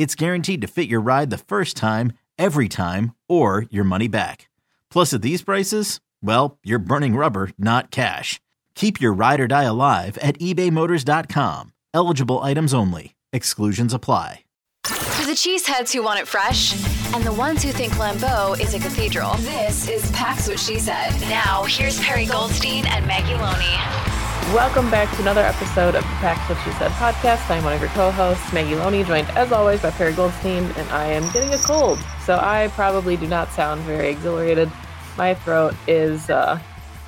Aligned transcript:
it's 0.00 0.14
guaranteed 0.14 0.62
to 0.62 0.66
fit 0.66 0.88
your 0.88 1.02
ride 1.02 1.28
the 1.28 1.36
first 1.36 1.76
time, 1.76 2.14
every 2.38 2.70
time, 2.70 3.14
or 3.28 3.66
your 3.70 3.84
money 3.84 4.08
back. 4.08 4.48
Plus, 4.90 5.12
at 5.12 5.20
these 5.20 5.42
prices, 5.42 6.00
well, 6.22 6.56
you're 6.64 6.78
burning 6.78 7.16
rubber, 7.16 7.50
not 7.58 7.90
cash. 7.90 8.40
Keep 8.74 8.98
your 8.98 9.12
ride 9.12 9.40
or 9.40 9.46
die 9.46 9.64
alive 9.64 10.16
at 10.22 10.38
ebaymotors.com. 10.38 11.74
Eligible 11.92 12.38
items 12.38 12.72
only. 12.72 13.14
Exclusions 13.34 13.92
apply. 13.92 14.44
For 14.86 15.26
the 15.26 15.32
cheeseheads 15.32 15.92
who 15.92 16.02
want 16.02 16.18
it 16.18 16.26
fresh 16.26 16.72
and 17.14 17.22
the 17.22 17.34
ones 17.34 17.62
who 17.62 17.70
think 17.70 17.92
Lambeau 17.92 18.58
is 18.58 18.72
a 18.72 18.78
cathedral, 18.78 19.34
this 19.34 19.86
is 19.86 20.10
Pax 20.12 20.48
What 20.48 20.58
She 20.58 20.78
Said. 20.78 21.10
Now, 21.28 21.64
here's 21.64 22.00
Perry 22.00 22.24
Goldstein 22.24 22.86
and 22.86 23.06
Maggie 23.06 23.34
Loney. 23.34 24.19
Welcome 24.54 24.90
back 24.90 25.08
to 25.14 25.22
another 25.22 25.42
episode 25.42 25.94
of 25.94 26.02
the 26.02 26.16
Pax 26.16 26.48
What 26.48 26.58
She 26.64 26.72
Said 26.72 26.90
podcast. 26.92 27.48
I'm 27.48 27.62
one 27.62 27.72
of 27.72 27.80
your 27.80 27.88
co-hosts, 27.90 28.52
Maggie 28.52 28.74
Loney, 28.74 29.04
joined 29.04 29.28
as 29.30 29.52
always 29.52 29.80
by 29.80 29.92
Perry 29.92 30.12
Goldstein, 30.12 30.64
and 30.64 30.88
I 30.90 31.04
am 31.04 31.22
getting 31.32 31.54
a 31.54 31.58
cold, 31.58 32.00
so 32.24 32.34
I 32.34 32.66
probably 32.74 33.16
do 33.16 33.28
not 33.28 33.52
sound 33.52 33.80
very 33.82 34.08
exhilarated. 34.08 34.68
My 35.16 35.34
throat 35.34 35.76
is 35.86 36.28
uh, 36.30 36.58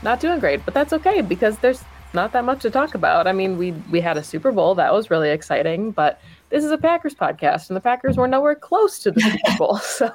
not 0.04 0.20
doing 0.20 0.38
great, 0.38 0.64
but 0.64 0.72
that's 0.72 0.92
okay 0.92 1.20
because 1.20 1.58
there's 1.58 1.82
not 2.14 2.32
that 2.32 2.44
much 2.44 2.62
to 2.62 2.70
talk 2.70 2.94
about. 2.94 3.26
I 3.26 3.32
mean, 3.32 3.58
we 3.58 3.72
we 3.90 4.00
had 4.00 4.16
a 4.16 4.22
Super 4.22 4.52
Bowl 4.52 4.76
that 4.76 4.92
was 4.92 5.10
really 5.10 5.30
exciting, 5.30 5.90
but 5.90 6.20
this 6.50 6.64
is 6.64 6.70
a 6.70 6.78
Packers 6.78 7.16
podcast, 7.16 7.70
and 7.70 7.76
the 7.76 7.80
Packers 7.80 8.16
were 8.16 8.28
nowhere 8.28 8.54
close 8.54 9.00
to 9.00 9.10
the 9.10 9.20
Super 9.20 9.58
Bowl. 9.58 9.78
so, 9.78 10.12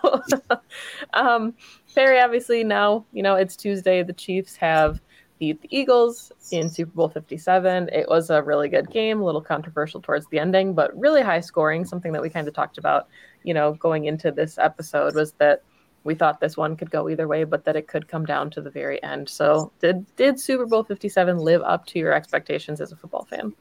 um, 1.13 1.53
Perry, 1.93 2.21
obviously 2.21 2.63
now 2.63 3.05
you 3.11 3.21
know 3.21 3.35
it's 3.35 3.57
Tuesday. 3.57 4.01
The 4.01 4.13
Chiefs 4.13 4.55
have 4.55 5.01
beat 5.39 5.61
the 5.61 5.77
Eagles 5.77 6.31
in 6.51 6.69
Super 6.69 6.91
Bowl 6.91 7.09
57. 7.09 7.89
It 7.89 8.07
was 8.07 8.29
a 8.29 8.41
really 8.41 8.69
good 8.69 8.89
game, 8.89 9.21
a 9.21 9.25
little 9.25 9.41
controversial 9.41 10.01
towards 10.01 10.27
the 10.27 10.39
ending, 10.39 10.73
but 10.73 10.97
really 10.97 11.21
high 11.21 11.39
scoring. 11.39 11.85
Something 11.85 12.13
that 12.13 12.21
we 12.21 12.29
kind 12.29 12.47
of 12.47 12.53
talked 12.53 12.77
about, 12.77 13.07
you 13.43 13.53
know, 13.53 13.73
going 13.73 14.05
into 14.05 14.31
this 14.31 14.57
episode 14.57 15.15
was 15.15 15.33
that 15.33 15.63
we 16.03 16.15
thought 16.15 16.39
this 16.39 16.55
one 16.55 16.77
could 16.77 16.89
go 16.89 17.09
either 17.09 17.27
way, 17.27 17.43
but 17.43 17.65
that 17.65 17.75
it 17.75 17.87
could 17.87 18.07
come 18.07 18.25
down 18.25 18.49
to 18.51 18.61
the 18.61 18.69
very 18.69 19.01
end. 19.03 19.27
So, 19.27 19.71
did 19.79 20.05
did 20.15 20.39
Super 20.39 20.65
Bowl 20.65 20.83
57 20.83 21.37
live 21.37 21.61
up 21.61 21.85
to 21.87 21.99
your 21.99 22.13
expectations 22.13 22.79
as 22.81 22.91
a 22.91 22.95
football 22.95 23.25
fan? 23.25 23.53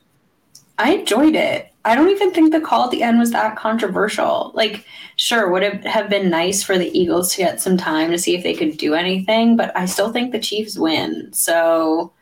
I 0.79 0.95
enjoyed 0.95 1.35
it. 1.35 1.73
I 1.85 1.95
don't 1.95 2.11
even 2.11 2.33
think 2.33 2.53
the 2.53 2.61
call 2.61 2.85
at 2.85 2.91
the 2.91 3.03
end 3.03 3.19
was 3.19 3.31
that 3.31 3.57
controversial. 3.57 4.51
Like, 4.55 4.85
sure, 5.15 5.49
would 5.51 5.63
it 5.63 5.87
have 5.87 6.11
been 6.11 6.29
nice 6.29 6.63
for 6.63 6.77
the 6.77 6.97
Eagles 6.99 7.33
to 7.33 7.39
get 7.39 7.61
some 7.61 7.77
time 7.77 8.11
to 8.11 8.19
see 8.19 8.35
if 8.35 8.43
they 8.43 8.55
could 8.55 8.77
do 8.77 8.95
anything, 8.95 9.57
but 9.57 9.75
I 9.77 9.87
still 9.87 10.13
think 10.13 10.33
the 10.33 10.41
Chiefs 10.41 10.77
win. 10.77 11.33
So 11.33 12.13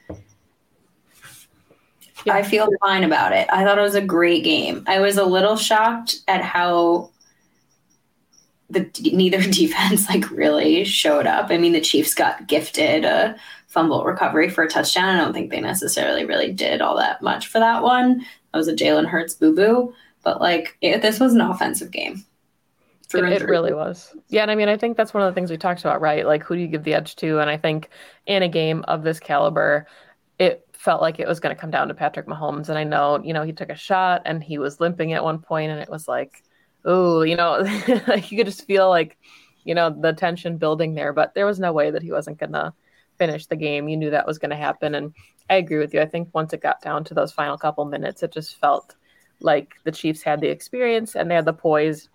yeah. 2.24 2.34
I 2.34 2.42
feel 2.42 2.68
fine 2.80 3.04
about 3.04 3.32
it. 3.32 3.48
I 3.50 3.64
thought 3.64 3.78
it 3.78 3.82
was 3.82 3.94
a 3.94 4.02
great 4.02 4.44
game. 4.44 4.84
I 4.86 5.00
was 5.00 5.16
a 5.16 5.24
little 5.24 5.56
shocked 5.56 6.20
at 6.28 6.42
how 6.42 7.10
the 8.70 8.88
neither 9.12 9.40
defense 9.50 10.08
like 10.08 10.30
really 10.30 10.84
showed 10.84 11.26
up. 11.26 11.50
I 11.50 11.58
mean, 11.58 11.72
the 11.72 11.80
Chiefs 11.80 12.14
got 12.14 12.46
gifted 12.46 13.04
a 13.04 13.36
fumble 13.66 14.04
recovery 14.04 14.48
for 14.48 14.64
a 14.64 14.68
touchdown. 14.68 15.16
I 15.16 15.24
don't 15.24 15.32
think 15.32 15.50
they 15.50 15.60
necessarily 15.60 16.24
really 16.24 16.52
did 16.52 16.80
all 16.80 16.96
that 16.96 17.22
much 17.22 17.48
for 17.48 17.58
that 17.58 17.82
one. 17.82 18.24
That 18.54 18.58
was 18.58 18.68
a 18.68 18.72
Jalen 18.72 19.06
Hurts 19.06 19.34
boo 19.34 19.52
boo. 19.52 19.94
But 20.22 20.40
like, 20.40 20.78
it, 20.80 21.02
this 21.02 21.18
was 21.18 21.34
an 21.34 21.40
offensive 21.40 21.90
game. 21.90 22.24
It, 23.12 23.24
it, 23.24 23.48
really 23.48 23.74
was. 23.74 24.16
Yeah, 24.28 24.42
and 24.42 24.50
I 24.50 24.54
mean, 24.54 24.68
I 24.68 24.76
think 24.76 24.96
that's 24.96 25.12
one 25.12 25.24
of 25.24 25.32
the 25.32 25.34
things 25.34 25.50
we 25.50 25.56
talked 25.56 25.80
about, 25.80 26.00
right? 26.00 26.24
Like, 26.24 26.44
who 26.44 26.54
do 26.54 26.60
you 26.60 26.68
give 26.68 26.84
the 26.84 26.94
edge 26.94 27.16
to? 27.16 27.40
And 27.40 27.50
I 27.50 27.56
think 27.56 27.90
in 28.26 28.44
a 28.44 28.48
game 28.48 28.84
of 28.86 29.02
this 29.02 29.18
caliber, 29.18 29.88
it 30.38 30.66
felt 30.72 31.02
like 31.02 31.18
it 31.18 31.26
was 31.26 31.40
going 31.40 31.54
to 31.54 31.60
come 31.60 31.72
down 31.72 31.88
to 31.88 31.94
Patrick 31.94 32.26
Mahomes. 32.26 32.68
And 32.68 32.78
I 32.78 32.84
know, 32.84 33.20
you 33.24 33.32
know, 33.32 33.42
he 33.42 33.52
took 33.52 33.70
a 33.70 33.76
shot 33.76 34.22
and 34.24 34.42
he 34.42 34.58
was 34.58 34.78
limping 34.78 35.12
at 35.14 35.24
one 35.24 35.40
point, 35.40 35.72
and 35.72 35.80
it 35.80 35.90
was 35.90 36.06
like, 36.06 36.44
oh, 36.84 37.22
you 37.22 37.34
know, 37.34 37.58
you 37.88 38.36
could 38.36 38.46
just 38.46 38.66
feel 38.66 38.88
like, 38.88 39.18
you 39.64 39.74
know, 39.74 39.90
the 39.90 40.12
tension 40.12 40.58
building 40.58 40.94
there. 40.94 41.12
But 41.12 41.34
there 41.34 41.46
was 41.46 41.58
no 41.58 41.72
way 41.72 41.90
that 41.90 42.02
he 42.02 42.12
wasn't 42.12 42.38
going 42.38 42.52
to 42.52 42.72
finish 43.18 43.46
the 43.46 43.56
game. 43.56 43.88
You 43.88 43.96
knew 43.96 44.10
that 44.10 44.26
was 44.26 44.38
going 44.38 44.50
to 44.50 44.56
happen. 44.56 44.94
And 44.94 45.14
I 45.50 45.56
agree 45.56 45.78
with 45.78 45.94
you. 45.94 46.00
I 46.00 46.06
think 46.06 46.28
once 46.32 46.52
it 46.52 46.62
got 46.62 46.82
down 46.82 47.04
to 47.04 47.14
those 47.14 47.32
final 47.32 47.58
couple 47.58 47.84
minutes, 47.84 48.22
it 48.22 48.32
just 48.32 48.58
felt 48.60 48.96
like 49.40 49.74
the 49.84 49.92
Chiefs 49.92 50.22
had 50.22 50.40
the 50.40 50.48
experience 50.48 51.16
and 51.16 51.30
they 51.30 51.34
had 51.34 51.44
the 51.44 51.52
poise, 51.52 52.08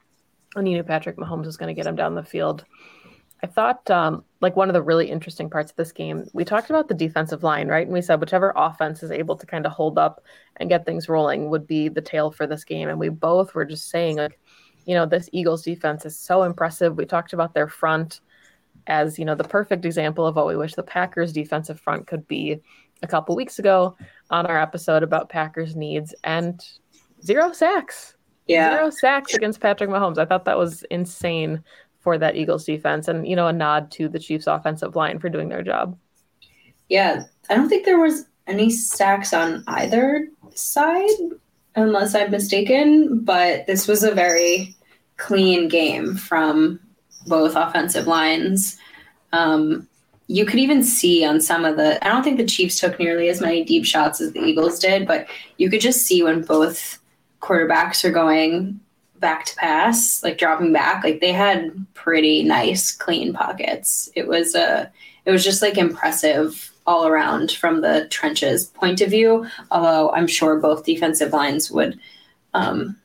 and 0.56 0.68
you 0.68 0.76
knew 0.76 0.84
Patrick 0.84 1.18
Mahomes 1.18 1.46
was 1.46 1.58
going 1.58 1.68
to 1.68 1.74
get 1.74 1.84
them 1.86 1.96
down 1.96 2.16
the 2.16 2.24
field. 2.24 2.66
I 3.42 3.48
thought, 3.48 3.90
um, 3.90 4.26
like, 4.42 4.58
one 4.58 4.68
of 4.68 4.74
the 4.74 4.82
really 4.82 5.09
interesting 5.09 5.50
parts 5.50 5.72
of 5.72 5.78
this 5.78 5.94
game, 5.94 6.28
we 6.34 6.44
talked 6.44 6.70
about 6.70 6.90
the 6.90 6.94
defensive 6.94 7.44
line, 7.44 7.70
right? 7.70 7.86
And 7.86 7.94
we 7.94 8.02
said 8.02 8.20
whichever 8.20 8.52
offense 8.56 9.02
is 9.02 9.12
able 9.12 9.38
to 9.38 9.46
kind 9.46 9.66
of 9.66 9.72
hold 9.72 9.98
up 9.98 10.24
and 10.58 10.70
get 10.70 10.86
things 10.86 11.08
rolling 11.08 11.50
would 11.50 11.66
be 11.66 11.88
the 11.88 12.02
tail 12.02 12.32
for 12.32 12.48
this 12.48 12.66
game. 12.66 12.90
And 12.90 13.00
we 13.00 13.08
both 13.09 13.56
were 13.56 13.64
just 13.64 13.90
saying, 13.90 14.18
like, 14.18 14.40
you 14.86 14.96
know, 14.96 15.06
this 15.06 15.30
Eagles 15.32 15.62
defense 15.62 16.06
is 16.06 16.20
so 16.20 16.44
impressive. 16.44 16.98
We 16.98 17.06
talked 17.06 17.32
about 17.32 17.54
their 17.54 17.68
front 17.68 18.20
as, 18.90 19.18
you 19.18 19.24
know, 19.24 19.36
the 19.36 19.44
perfect 19.44 19.86
example 19.86 20.26
of 20.26 20.36
what 20.36 20.48
we 20.48 20.58
wish 20.58 20.74
the 20.74 20.84
Packers 20.84 21.32
defensive 21.32 21.80
front 21.80 22.08
could 22.08 22.28
be 22.28 22.60
a 23.02 23.08
couple 23.08 23.36
weeks 23.36 23.60
ago 23.60 23.96
on 24.30 24.46
our 24.46 24.60
episode 24.60 25.04
about 25.04 25.30
Packers 25.30 25.76
needs 25.76 26.14
and 26.24 26.62
zero 27.24 27.54
sacks. 27.54 28.16
Yeah. 28.48 28.76
Zero 28.76 28.90
sacks 28.90 29.34
against 29.36 29.62
Patrick 29.62 29.90
Mahomes. 29.90 30.18
I 30.18 30.26
thought 30.26 30.46
that 30.46 30.58
was 30.58 30.84
insane 30.90 31.64
for 32.00 32.18
that 32.18 32.36
Eagles 32.36 32.66
defense 32.66 33.08
and 33.08 33.28
you 33.28 33.36
know 33.36 33.48
a 33.48 33.54
nod 33.54 33.92
to 33.92 34.08
the 34.10 34.20
Chiefs 34.20 34.48
offensive 34.48 34.96
line 34.96 35.20
for 35.20 35.30
doing 35.30 35.50
their 35.50 35.62
job. 35.62 35.98
Yeah, 36.88 37.26
I 37.50 37.56
don't 37.56 37.70
think 37.70 37.86
there 37.86 38.00
was 38.00 38.26
any 38.48 38.72
sacks 38.72 39.34
on 39.34 39.64
either 39.68 40.28
side 40.56 41.10
unless 41.76 42.16
I'm 42.16 42.32
mistaken, 42.32 43.20
but 43.24 43.68
this 43.68 43.88
was 43.88 44.04
a 44.04 44.16
very 44.16 44.76
clean 45.18 45.68
game 45.68 46.16
from 46.16 46.80
both 47.29 47.56
offensive 47.56 48.07
lines. 48.07 48.78
Um, 49.31 49.88
you 50.28 50.45
could 50.45 50.59
even 50.59 50.84
see 50.84 51.25
on 51.25 51.41
some 51.41 51.66
of 51.66 51.78
the 51.78 52.03
I 52.06 52.09
don't 52.09 52.23
think 52.23 52.38
the 52.38 52.45
Chiefs 52.45 52.79
took 52.79 53.00
nearly 53.00 53.29
as 53.29 53.41
many 53.41 53.63
deep 53.63 53.85
shots 53.85 54.22
as 54.22 54.34
the 54.34 54.41
Eagles 54.41 54.79
did, 54.79 55.07
but 55.07 55.28
you 55.57 55.69
could 55.69 55.81
just 55.81 56.06
see 56.06 56.22
when 56.22 56.41
both 56.41 57.00
quarterbacks 57.41 58.03
are 58.03 58.12
going 58.12 58.79
back 59.19 59.45
to 59.45 59.56
pass, 59.56 60.23
like 60.23 60.38
dropping 60.38 60.72
back, 60.72 61.03
like 61.03 61.19
they 61.19 61.31
had 61.31 61.85
pretty 61.94 62.43
nice 62.43 62.91
clean 62.91 63.34
pockets. 63.34 64.09
It 64.16 64.28
was 64.28 64.55
a 64.55 64.91
it 65.25 65.32
was 65.32 65.43
just 65.43 65.61
like 65.61 65.78
impressive 65.78 66.72
all 66.85 67.08
around 67.08 67.52
from 67.52 67.82
the 67.82 68.08
trenches 68.09 68.66
point 68.66 69.02
of 69.02 69.09
view, 69.09 69.47
although 69.72 70.11
I'm 70.11 70.28
sure 70.28 70.59
both 70.59 70.85
defensive 70.85 71.34
lines 71.34 71.70
would 71.70 71.99
um, 72.53 72.96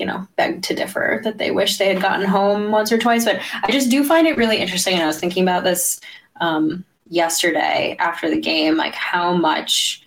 you 0.00 0.06
know, 0.06 0.26
beg 0.36 0.62
to 0.62 0.74
differ 0.74 1.20
that 1.22 1.36
they 1.36 1.50
wish 1.50 1.76
they 1.76 1.92
had 1.92 2.00
gotten 2.00 2.26
home 2.26 2.72
once 2.72 2.90
or 2.90 2.96
twice. 2.96 3.26
But 3.26 3.40
I 3.62 3.70
just 3.70 3.90
do 3.90 4.02
find 4.02 4.26
it 4.26 4.38
really 4.38 4.56
interesting. 4.56 4.94
And 4.94 5.02
I 5.02 5.06
was 5.06 5.20
thinking 5.20 5.42
about 5.42 5.62
this 5.62 6.00
um, 6.40 6.84
yesterday 7.10 7.96
after 7.98 8.30
the 8.30 8.40
game, 8.40 8.78
like 8.78 8.94
how 8.94 9.34
much 9.34 10.02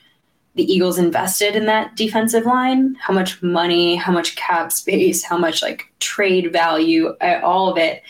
the 0.55 0.63
Eagles 0.63 0.97
invested 0.97 1.55
in 1.55 1.65
that 1.67 1.95
defensive 1.95 2.45
line, 2.45 2.95
how 2.95 3.13
much 3.13 3.41
money, 3.41 3.95
how 3.95 4.11
much 4.11 4.35
cap 4.35 4.71
space, 4.71 5.23
how 5.23 5.37
much 5.37 5.61
like 5.61 5.91
trade 5.99 6.51
value, 6.51 7.15
all 7.43 7.69
of 7.69 7.77
it. 7.77 8.03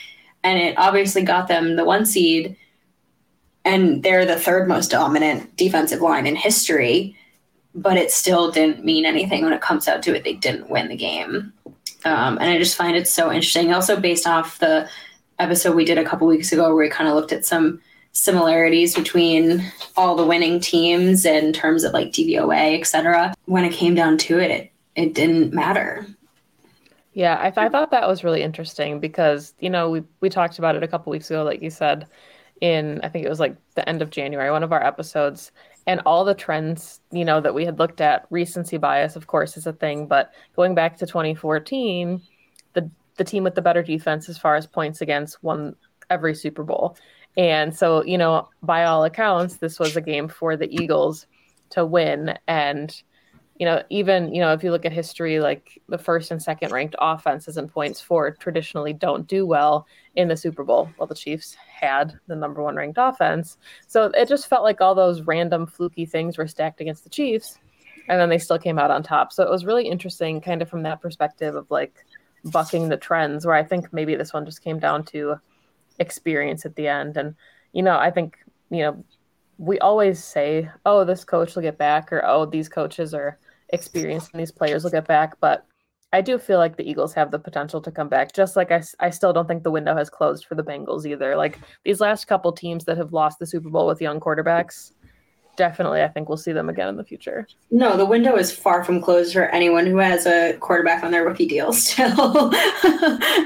And 0.44 0.60
it 0.60 0.78
obviously 0.78 1.24
got 1.24 1.48
them 1.48 1.76
the 1.76 1.86
one 1.86 2.06
seed. 2.06 2.56
And 3.66 4.04
they're 4.04 4.26
the 4.26 4.40
third 4.40 4.68
most 4.68 4.92
dominant 4.92 5.56
defensive 5.56 6.02
line 6.02 6.28
in 6.28 6.36
history, 6.36 7.16
but 7.74 7.98
it 7.98 8.12
still 8.12 8.52
didn't 8.52 8.84
mean 8.84 9.06
anything 9.06 9.44
when 9.44 9.54
it 9.54 9.62
comes 9.62 9.88
out 9.88 10.04
to 10.04 10.14
it. 10.14 10.26
They 10.26 10.34
didn't 10.34 10.70
win 10.70 10.90
the 10.90 10.98
game. 10.98 11.53
Um, 12.06 12.38
and 12.40 12.50
I 12.50 12.58
just 12.58 12.76
find 12.76 12.96
it 12.96 13.08
so 13.08 13.32
interesting. 13.32 13.74
Also, 13.74 14.00
based 14.00 14.28
off 14.28 14.60
the 14.60 14.90
episode 15.40 15.76
we 15.76 15.86
did 15.86 15.98
a 15.98 16.04
couple 16.04 16.28
weeks 16.28 16.52
ago 16.52 16.64
where 16.64 16.86
we 16.86 16.90
kind 16.90 17.10
of 17.10 17.16
looked 17.16 17.32
at 17.32 17.46
some 17.46 17.82
similarities 18.12 18.94
between 18.94 19.64
all 19.98 20.16
the 20.16 20.26
winning 20.26 20.60
teams 20.60 21.26
in 21.26 21.52
terms 21.52 21.84
of 21.84 21.94
like 21.94 22.12
DVOA, 22.12 22.80
et 22.80 22.86
cetera. 22.86 23.34
When 23.46 23.64
it 23.64 23.74
came 23.74 23.96
down 23.96 24.18
to 24.20 24.40
it, 24.40 24.52
it, 24.52 24.72
it 24.96 25.14
didn't 25.14 25.54
matter. 25.54 26.06
Yeah, 27.14 27.38
I, 27.40 27.50
th- 27.50 27.58
I 27.58 27.70
thought 27.70 27.92
that 27.92 28.08
was 28.08 28.24
really 28.24 28.44
interesting 28.44 29.00
because, 29.00 29.54
you 29.60 29.70
know, 29.70 29.90
we, 29.90 30.04
we 30.20 30.30
talked 30.30 30.60
about 30.60 30.76
it 30.76 30.84
a 30.84 30.88
couple 30.88 31.12
weeks 31.12 31.30
ago, 31.30 31.44
like 31.44 31.62
you 31.62 31.70
said, 31.70 32.08
in 32.62 33.00
I 33.04 33.10
think 33.10 33.26
it 33.26 33.30
was 33.30 33.40
like 33.40 33.56
the 33.76 33.88
end 33.88 34.02
of 34.02 34.10
January, 34.10 34.50
one 34.52 34.64
of 34.64 34.72
our 34.72 34.84
episodes. 34.84 35.52
And 35.86 36.02
all 36.06 36.24
the 36.24 36.34
trends, 36.34 37.02
you 37.12 37.26
know, 37.26 37.42
that 37.42 37.54
we 37.54 37.66
had 37.66 37.78
looked 37.78 38.00
at, 38.00 38.26
recency 38.30 38.78
bias, 38.78 39.16
of 39.16 39.28
course, 39.28 39.58
is 39.58 39.68
a 39.68 39.74
thing. 39.74 40.08
But 40.08 40.32
going 40.56 40.76
back 40.76 40.98
to 40.98 41.06
2014, 41.06 42.22
the 42.74 42.90
the 43.18 43.24
team 43.24 43.44
with 43.44 43.56
the 43.56 43.62
better 43.62 43.84
defense 43.84 44.30
as 44.30 44.38
far 44.38 44.56
as 44.56 44.66
points 44.66 45.02
against 45.02 45.44
won 45.44 45.76
every 46.10 46.36
Super 46.36 46.64
Bowl. 46.64 46.98
And 47.38 47.76
so, 47.76 48.04
you 48.04 48.18
know, 48.18 48.50
by 48.62 48.86
all 48.86 49.04
accounts, 49.04 49.58
this 49.58 49.80
was 49.80 49.96
a 49.96 50.02
game 50.02 50.28
for 50.28 50.56
the 50.56 50.72
Eagles 50.74 51.26
to 51.72 51.86
win. 51.86 52.38
And, 52.48 52.96
you 53.58 53.66
know, 53.66 53.84
even, 53.90 54.34
you 54.34 54.42
know, 54.42 54.54
if 54.54 54.64
you 54.64 54.72
look 54.72 54.86
at 54.86 54.92
history, 54.92 55.40
like 55.40 55.82
the 55.90 55.98
first 55.98 56.32
and 56.32 56.42
second 56.42 56.72
ranked 56.72 56.96
offenses 57.00 57.58
and 57.58 57.72
points 57.72 58.00
for 58.02 58.32
traditionally 58.32 58.94
don't 58.94 59.28
do 59.28 59.46
well 59.46 59.88
in 60.16 60.28
the 60.28 60.38
Super 60.38 60.64
Bowl. 60.64 60.90
Well, 60.98 61.08
the 61.08 61.16
Chiefs 61.16 61.56
had 61.84 62.18
the 62.28 62.36
number 62.36 62.64
one 62.64 62.76
ranked 62.76 62.98
offense. 63.00 63.58
So 63.88 64.06
it 64.16 64.28
just 64.28 64.48
felt 64.48 64.64
like 64.64 64.82
all 64.82 64.96
those 64.96 65.22
random 65.22 65.68
fluky 65.68 66.06
things 66.06 66.38
were 66.38 66.48
stacked 66.48 66.82
against 66.82 67.04
the 67.04 67.10
Chiefs. 67.10 67.60
And 68.10 68.20
then 68.20 68.30
they 68.30 68.38
still 68.38 68.60
came 68.60 68.80
out 68.80 68.92
on 68.92 69.04
top. 69.04 69.32
So 69.32 69.44
it 69.44 69.50
was 69.50 69.66
really 69.66 69.88
interesting, 69.88 70.42
kind 70.42 70.62
of 70.62 70.70
from 70.70 70.84
that 70.84 71.02
perspective 71.02 71.56
of 71.56 71.70
like 71.72 72.06
bucking 72.46 72.90
the 72.90 72.98
trends, 72.98 73.46
where 73.46 73.56
I 73.56 73.64
think 73.64 73.94
maybe 73.94 74.16
this 74.16 74.34
one 74.34 74.46
just 74.46 74.64
came 74.64 74.80
down 74.80 75.04
to 75.06 75.36
experience 76.00 76.66
at 76.66 76.76
the 76.76 76.88
end. 76.88 77.16
And, 77.18 77.36
you 77.72 77.82
know, 77.82 77.98
I 77.98 78.12
think, 78.12 78.38
you 78.70 78.82
know, 78.84 79.04
we 79.58 79.80
always 79.80 80.22
say, 80.22 80.70
oh, 80.86 81.06
this 81.06 81.24
coach 81.24 81.56
will 81.56 81.62
get 81.62 81.78
back, 81.78 82.12
or 82.12 82.26
oh, 82.26 82.46
these 82.46 82.68
coaches 82.68 83.14
are 83.14 83.38
experienced 83.70 84.32
and 84.34 84.40
these 84.42 84.52
players 84.52 84.84
will 84.84 84.92
get 84.92 85.08
back. 85.08 85.40
But 85.40 85.66
I 86.14 86.22
do 86.22 86.38
feel 86.38 86.60
like 86.60 86.78
the 86.78 86.88
Eagles 86.88 87.14
have 87.16 87.32
the 87.32 87.40
potential 87.40 87.82
to 87.82 87.92
come 87.92 88.08
back. 88.08 88.34
Just 88.34 88.56
like 88.56 88.72
I, 88.72 88.84
I 89.00 89.10
still 89.10 89.34
don't 89.34 89.48
think 89.48 89.64
the 89.64 89.72
window 89.72 89.96
has 89.96 90.12
closed 90.12 90.46
for 90.46 90.54
the 90.54 90.64
Bengals 90.64 91.06
either. 91.08 91.36
Like 91.36 91.60
these 91.84 92.00
last 92.00 92.26
couple 92.26 92.52
teams 92.52 92.86
that 92.86 92.98
have 92.98 93.12
lost 93.12 93.40
the 93.40 93.48
Super 93.48 93.70
Bowl 93.70 93.88
with 93.88 94.00
young 94.00 94.20
quarterbacks, 94.20 94.92
definitely 95.56 96.04
I 96.04 96.08
think 96.08 96.30
we'll 96.30 96.38
see 96.38 96.52
them 96.52 96.70
again 96.70 96.88
in 96.88 96.98
the 96.98 97.04
future. 97.04 97.48
No, 97.72 97.98
the 97.98 98.06
window 98.06 98.36
is 98.36 98.56
far 98.56 98.84
from 98.84 99.02
closed 99.02 99.34
for 99.34 99.46
anyone 99.46 99.88
who 99.88 99.98
has 99.98 100.28
a 100.28 100.54
quarterback 100.60 101.04
on 101.04 101.12
their 101.12 101.26
rookie 101.26 101.48
deal 101.48 101.74
still, 101.74 102.54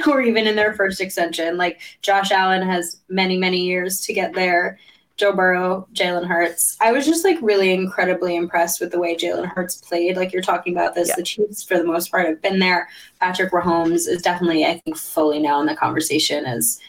or 0.05 0.21
even 0.21 0.45
in 0.45 0.57
their 0.57 0.73
first 0.73 0.99
extension. 0.99 1.55
Like 1.55 1.79
Josh 2.01 2.31
Allen 2.31 2.67
has 2.67 2.99
many, 3.07 3.37
many 3.37 3.61
years 3.61 4.01
to 4.01 4.13
get 4.13 4.33
there. 4.33 4.77
Joe 5.17 5.33
Burrow, 5.33 5.87
Jalen 5.93 6.27
Hurts. 6.27 6.77
I 6.79 6.91
was 6.91 7.05
just 7.05 7.25
like 7.25 7.37
really 7.41 7.73
incredibly 7.73 8.35
impressed 8.35 8.79
with 8.79 8.91
the 8.91 8.99
way 8.99 9.15
Jalen 9.15 9.47
Hurts 9.47 9.77
played. 9.77 10.15
Like 10.15 10.31
you're 10.31 10.41
talking 10.41 10.73
about 10.73 10.93
this, 10.93 11.09
yeah. 11.09 11.15
the 11.17 11.23
Chiefs 11.23 11.63
for 11.63 11.77
the 11.77 11.83
most 11.83 12.11
part 12.11 12.27
have 12.27 12.41
been 12.41 12.59
there. 12.59 12.87
Patrick 13.19 13.51
Mahomes 13.51 14.07
is 14.07 14.21
definitely, 14.21 14.63
I 14.65 14.77
think, 14.79 14.95
fully 14.95 15.39
now 15.39 15.59
in 15.59 15.65
the 15.65 15.75
conversation 15.75 16.45
as 16.45 16.79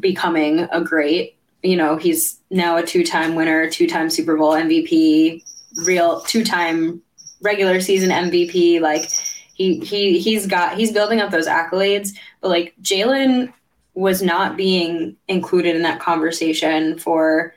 becoming 0.00 0.60
a 0.72 0.82
great 0.82 1.36
you 1.64 1.76
know, 1.76 1.96
he's 1.96 2.38
now 2.50 2.76
a 2.76 2.82
two 2.84 3.02
time 3.02 3.34
winner, 3.34 3.68
two 3.68 3.86
time 3.86 4.10
Super 4.10 4.36
Bowl 4.36 4.52
MVP, 4.52 5.42
real 5.84 6.20
two 6.20 6.44
time 6.44 7.02
regular 7.40 7.80
season 7.80 8.10
MVP. 8.10 8.80
Like 8.80 9.10
he 9.54 9.80
he 9.80 10.18
he's 10.18 10.46
got 10.46 10.76
he's 10.76 10.92
building 10.92 11.20
up 11.20 11.30
those 11.30 11.48
accolades. 11.48 12.10
But 12.42 12.50
like 12.50 12.74
Jalen 12.82 13.52
was 13.94 14.22
not 14.22 14.56
being 14.56 15.16
included 15.28 15.76
in 15.76 15.82
that 15.82 16.00
conversation 16.00 16.98
for 16.98 17.54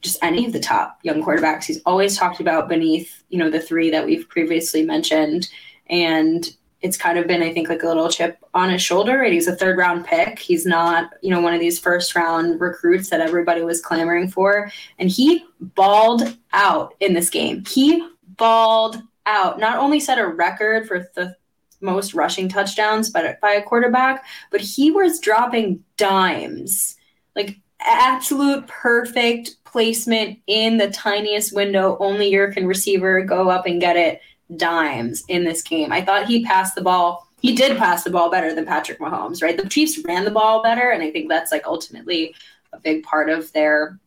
just 0.00 0.18
any 0.22 0.46
of 0.46 0.52
the 0.52 0.60
top 0.60 0.98
young 1.02 1.22
quarterbacks. 1.22 1.64
He's 1.64 1.82
always 1.84 2.16
talked 2.16 2.40
about 2.40 2.68
beneath, 2.68 3.24
you 3.28 3.38
know, 3.38 3.50
the 3.50 3.60
three 3.60 3.90
that 3.90 4.06
we've 4.06 4.28
previously 4.28 4.82
mentioned. 4.82 5.48
And 5.90 6.48
it's 6.80 6.96
kind 6.96 7.18
of 7.18 7.26
been, 7.26 7.42
I 7.42 7.52
think, 7.52 7.68
like 7.68 7.82
a 7.82 7.88
little 7.88 8.08
chip 8.08 8.38
on 8.54 8.70
his 8.70 8.80
shoulder. 8.80 9.18
Right? 9.18 9.32
He's 9.32 9.48
a 9.48 9.56
third 9.56 9.76
round 9.76 10.06
pick. 10.06 10.38
He's 10.38 10.64
not, 10.64 11.10
you 11.22 11.30
know, 11.30 11.40
one 11.40 11.54
of 11.54 11.60
these 11.60 11.78
first 11.78 12.14
round 12.14 12.60
recruits 12.60 13.10
that 13.10 13.20
everybody 13.20 13.62
was 13.62 13.80
clamoring 13.80 14.28
for. 14.28 14.70
And 14.98 15.10
he 15.10 15.44
balled 15.60 16.36
out 16.52 16.94
in 17.00 17.12
this 17.14 17.28
game. 17.28 17.64
He 17.66 18.06
balled 18.36 19.02
out. 19.26 19.58
Not 19.58 19.78
only 19.78 19.98
set 19.98 20.18
a 20.18 20.26
record 20.26 20.86
for 20.86 21.10
the 21.16 21.36
most 21.80 22.14
rushing 22.14 22.48
touchdowns 22.48 23.10
but 23.10 23.40
by 23.40 23.52
a 23.52 23.62
quarterback, 23.62 24.24
but 24.50 24.60
he 24.60 24.90
was 24.90 25.20
dropping 25.20 25.82
dimes. 25.96 26.96
Like 27.36 27.58
absolute 27.80 28.66
perfect 28.66 29.56
placement 29.64 30.38
in 30.46 30.78
the 30.78 30.90
tiniest 30.90 31.54
window. 31.54 31.96
Only 32.00 32.28
your 32.28 32.52
can 32.52 32.66
receiver 32.66 33.22
go 33.22 33.50
up 33.50 33.66
and 33.66 33.80
get 33.80 33.96
it 33.96 34.20
dimes 34.56 35.24
in 35.28 35.44
this 35.44 35.62
game. 35.62 35.92
I 35.92 36.02
thought 36.02 36.26
he 36.26 36.44
passed 36.44 36.74
the 36.74 36.82
ball. 36.82 37.28
He 37.40 37.54
did 37.54 37.78
pass 37.78 38.02
the 38.02 38.10
ball 38.10 38.30
better 38.30 38.54
than 38.54 38.66
Patrick 38.66 38.98
Mahomes, 38.98 39.42
right? 39.42 39.56
The 39.56 39.68
Chiefs 39.68 40.02
ran 40.04 40.24
the 40.24 40.30
ball 40.30 40.62
better, 40.62 40.90
and 40.90 41.02
I 41.02 41.10
think 41.10 41.28
that's 41.28 41.52
like 41.52 41.66
ultimately 41.66 42.34
a 42.72 42.80
big 42.80 43.04
part 43.04 43.30
of 43.30 43.52
their 43.52 43.98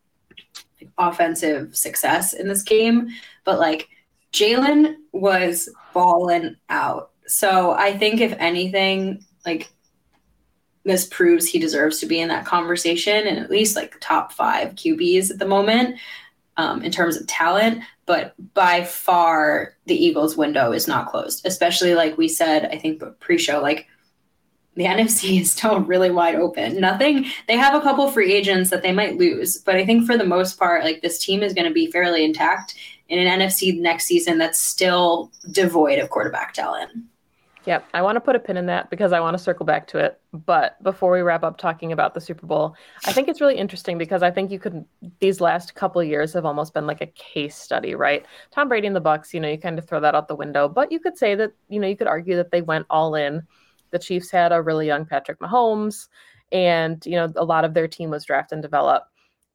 offensive 0.98 1.76
success 1.76 2.34
in 2.34 2.48
this 2.48 2.64
game. 2.64 3.10
But 3.46 3.60
like 3.60 3.88
Jalen 4.34 4.96
was 5.12 5.70
balling 5.94 6.56
out. 6.70 7.11
So 7.32 7.72
I 7.72 7.98
think 7.98 8.22
if 8.22 8.34
anything, 8.40 9.26
like 9.46 9.72
this 10.84 11.08
proves 11.08 11.48
he 11.48 11.60
deserves 11.60 12.00
to 12.00 12.06
be 12.06 12.20
in 12.20 12.30
that 12.30 12.46
conversation 12.46 13.28
and 13.28 13.38
at 13.40 13.52
least 13.52 13.76
like 13.76 13.96
top 14.02 14.32
five 14.34 14.76
QBs 14.76 15.32
at 15.32 15.40
the 15.40 15.46
moment 15.46 15.98
um, 16.58 16.82
in 16.84 16.92
terms 16.92 17.18
of 17.18 17.28
talent 17.28 17.84
but 18.12 18.36
by 18.54 18.84
far 18.84 19.78
the 19.86 19.96
Eagles 19.96 20.36
window 20.36 20.74
is 20.74 20.86
not 20.86 21.08
closed, 21.08 21.46
especially 21.46 21.96
like 21.96 22.18
we 22.18 22.28
said, 22.28 22.66
I 22.66 22.78
think 22.78 23.02
pre-show, 23.22 23.62
like 23.62 23.88
the 24.76 24.84
NFC 24.86 25.40
is 25.40 25.54
still 25.54 25.80
really 25.80 26.12
wide 26.12 26.36
open. 26.36 26.78
Nothing, 26.82 27.28
they 27.48 27.56
have 27.56 27.74
a 27.74 27.80
couple 27.80 28.12
free 28.12 28.34
agents 28.34 28.70
that 28.70 28.82
they 28.82 28.92
might 28.92 29.16
lose, 29.16 29.60
but 29.60 29.78
I 29.78 29.86
think 29.86 30.06
for 30.06 30.18
the 30.18 30.26
most 30.26 30.60
part, 30.60 30.84
like 30.84 31.02
this 31.02 31.24
team 31.24 31.42
is 31.42 31.54
going 31.54 31.70
to 31.70 31.74
be 31.74 31.90
fairly 31.90 32.26
intact 32.26 32.76
in 33.08 33.18
an 33.18 33.40
NFC 33.40 33.80
next 33.80 34.08
season 34.08 34.38
that's 34.38 34.62
still 34.62 35.32
devoid 35.50 36.00
of 36.00 36.10
quarterback 36.10 36.54
talent. 36.54 36.92
Yep, 37.66 37.86
I 37.94 38.02
want 38.02 38.16
to 38.16 38.22
put 38.22 38.36
a 38.36 38.40
pin 38.40 38.58
in 38.58 38.66
that 38.68 38.90
because 38.90 39.14
I 39.14 39.20
want 39.20 39.38
to 39.38 39.44
circle 39.44 39.68
back 39.68 39.86
to 39.90 40.00
it. 40.00 40.20
But 40.34 40.82
before 40.82 41.12
we 41.12 41.22
wrap 41.22 41.44
up 41.44 41.58
talking 41.58 41.92
about 41.92 42.16
the 42.16 42.22
Super 42.22 42.48
Bowl, 42.48 42.76
I 43.06 43.14
think 43.14 43.28
it's 43.28 43.40
really 43.40 43.58
interesting 43.58 44.00
because 44.00 44.24
I 44.24 44.32
think 44.32 44.50
you 44.50 44.58
could 44.58 44.84
these 45.20 45.40
last 45.40 45.76
couple 45.76 46.04
years 46.04 46.34
have 46.34 46.46
almost 46.46 46.74
been 46.74 46.88
like 46.88 47.02
a 47.02 47.08
case 47.08 47.56
study, 47.56 47.94
right? 47.94 48.26
Tom 48.50 48.68
Brady 48.68 48.88
and 48.88 48.96
the 48.96 49.02
Bucks, 49.02 49.32
you 49.32 49.40
know, 49.40 49.48
you 49.48 49.60
kind 49.60 49.78
of 49.78 49.88
throw 49.88 50.00
that 50.00 50.16
out 50.16 50.28
the 50.28 50.36
window, 50.36 50.68
but 50.68 50.92
you 50.92 51.00
could 51.00 51.18
say 51.18 51.36
that, 51.36 51.52
you 51.70 51.80
know, 51.80 51.88
you 51.88 51.96
could 51.96 52.08
argue 52.08 52.36
that 52.36 52.50
they 52.50 52.64
went 52.64 52.88
all 52.90 53.14
in. 53.14 53.44
The 53.92 54.00
Chiefs 54.00 54.32
had 54.32 54.52
a 54.52 54.62
really 54.62 54.88
young 54.88 55.06
Patrick 55.06 55.40
Mahomes, 55.40 56.08
and 56.52 57.06
you 57.06 57.16
know, 57.16 57.32
a 57.36 57.46
lot 57.46 57.64
of 57.64 57.76
their 57.76 57.88
team 57.88 58.10
was 58.10 58.26
draft 58.26 58.54
and 58.54 58.62
develop. 58.62 59.04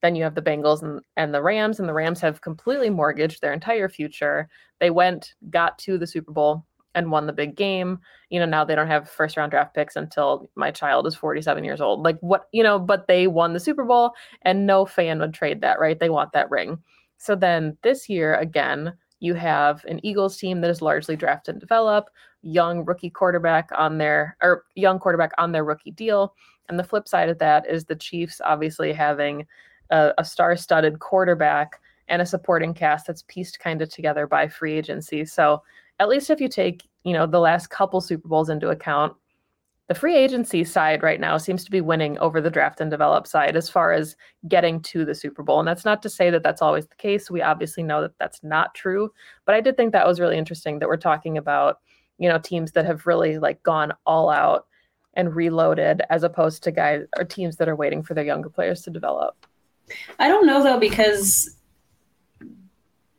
Then 0.03 0.15
you 0.15 0.23
have 0.23 0.37
the 0.37 0.43
Bengals 0.43 0.83
and, 0.83 1.01
and 1.17 1.35
the 1.35 1.43
Rams, 1.43 1.81
and 1.81 1.89
the 1.89 1.95
Rams 1.95 2.21
have 2.21 2.41
completely 2.41 2.91
mortgaged 2.91 3.41
their 3.41 3.53
entire 3.53 3.89
future. 3.89 4.49
They 4.79 4.91
went, 4.91 5.35
got 5.51 5.79
to 5.81 5.99
the 5.99 6.07
Super 6.07 6.31
Bowl, 6.31 6.65
and 6.97 7.13
won 7.13 7.27
the 7.27 7.33
big 7.33 7.55
game. 7.55 8.01
You 8.31 8.41
know, 8.41 8.47
now 8.47 8.65
they 8.65 8.75
don't 8.75 8.89
have 8.89 9.09
first 9.09 9.37
round 9.37 9.53
draft 9.53 9.75
picks 9.75 9.95
until 9.95 10.51
my 10.57 10.73
child 10.73 11.07
is 11.07 11.15
47 11.15 11.63
years 11.63 11.81
old. 11.81 12.03
Like 12.03 12.19
what, 12.21 12.49
you 12.53 12.65
know, 12.65 12.81
but 12.81 13.07
they 13.07 13.29
won 13.29 13.53
the 13.53 13.61
Super 13.61 13.85
Bowl 13.85 14.13
and 14.43 14.67
no 14.67 14.85
fan 14.85 15.21
would 15.21 15.35
trade 15.35 15.61
that, 15.61 15.79
right? 15.79 16.01
They 16.01 16.11
want 16.11 16.33
that 16.33 16.51
ring. 16.51 16.79
So 17.19 17.37
then 17.37 17.77
this 17.83 18.09
year 18.09 18.35
again, 18.35 18.95
you 19.21 19.35
have 19.35 19.85
an 19.85 20.05
Eagles 20.05 20.37
team 20.37 20.61
that 20.63 20.71
is 20.71 20.83
largely 20.83 21.17
draft 21.17 21.49
and 21.49 21.61
develop, 21.61 22.11
young 22.43 22.85
rookie 22.85 23.11
quarterback 23.11 23.71
on 23.77 23.99
their 23.99 24.37
or 24.43 24.65
young 24.75 24.99
quarterback 24.99 25.33
on 25.39 25.53
their 25.53 25.65
rookie 25.65 25.91
deal. 25.91 26.35
And 26.69 26.79
the 26.79 26.85
flip 26.85 27.07
side 27.07 27.29
of 27.29 27.39
that 27.39 27.69
is 27.69 27.85
the 27.85 27.95
Chiefs 27.95 28.41
obviously 28.45 28.93
having 28.93 29.47
a, 29.91 30.13
a 30.19 30.25
star-studded 30.25 30.99
quarterback 30.99 31.81
and 32.09 32.23
a 32.23 32.27
supporting 32.27 32.75
cast 32.75 33.07
that's 33.07 33.25
pieced 33.29 33.59
kind 33.61 33.83
of 33.83 33.89
together 33.89 34.27
by 34.27 34.49
free 34.49 34.75
agency. 34.75 35.25
So 35.25 35.63
at 35.99 36.09
least 36.09 36.31
if 36.31 36.41
you 36.41 36.49
take, 36.49 36.87
you 37.05 37.13
know, 37.13 37.27
the 37.27 37.41
last 37.41 37.69
couple 37.71 38.01
Super 38.01 38.29
Bowls 38.29 38.51
into 38.51 38.71
account, 38.71 39.15
the 39.89 39.95
free 39.95 40.17
agency 40.17 40.65
side 40.65 41.03
right 41.03 41.21
now 41.21 41.39
seems 41.39 41.65
to 41.65 41.71
be 41.71 41.81
winning 41.81 42.19
over 42.19 42.41
the 42.41 42.51
draft 42.51 42.81
and 42.81 42.91
develop 42.91 43.27
side 43.27 43.57
as 43.57 43.71
far 43.71 43.93
as 43.93 44.17
getting 44.49 44.81
to 44.83 45.05
the 45.05 45.15
Super 45.15 45.45
Bowl. 45.45 45.61
And 45.61 45.69
that's 45.69 45.85
not 45.85 46.03
to 46.03 46.09
say 46.09 46.29
that 46.31 46.43
that's 46.43 46.63
always 46.63 46.87
the 46.89 46.97
case. 46.97 47.31
We 47.31 47.41
obviously 47.41 47.85
know 47.85 48.03
that 48.03 48.19
that's 48.19 48.43
not 48.43 48.75
true, 48.75 49.13
but 49.45 49.55
I 49.55 49.61
did 49.61 49.77
think 49.77 49.93
that 49.93 50.07
was 50.07 50.19
really 50.19 50.37
interesting 50.37 50.81
that 50.81 50.89
we're 50.89 50.97
talking 50.97 51.39
about, 51.39 51.79
you 52.19 52.29
know, 52.29 52.39
teams 52.39 52.73
that 52.73 52.85
have 52.85 53.07
really 53.07 53.39
like 53.39 53.63
gone 53.63 53.93
all 54.05 54.29
out 54.29 54.67
and 55.15 55.35
reloaded 55.35 56.03
as 56.11 56.25
opposed 56.25 56.65
to 56.65 56.73
guys 56.73 57.05
or 57.17 57.25
teams 57.25 57.57
that 57.57 57.69
are 57.69 57.77
waiting 57.77 58.03
for 58.03 58.15
their 58.15 58.25
younger 58.25 58.51
players 58.51 58.83
to 58.83 58.91
develop. 58.91 59.47
I 60.19 60.27
don't 60.27 60.47
know 60.47 60.65
though 60.65 60.81
because 60.81 61.57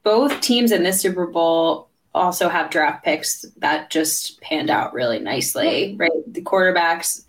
both 0.04 0.40
teams 0.42 0.72
in 0.72 0.84
this 0.84 1.00
Super 1.00 1.28
Bowl 1.28 1.87
also 2.18 2.50
have 2.50 2.70
draft 2.70 3.04
picks 3.04 3.46
that 3.58 3.90
just 3.90 4.42
panned 4.42 4.70
out 4.70 4.94
really 4.94 5.20
nicely, 5.20 5.96
right? 5.98 6.12
The 6.28 6.42
quarterbacks 6.42 7.24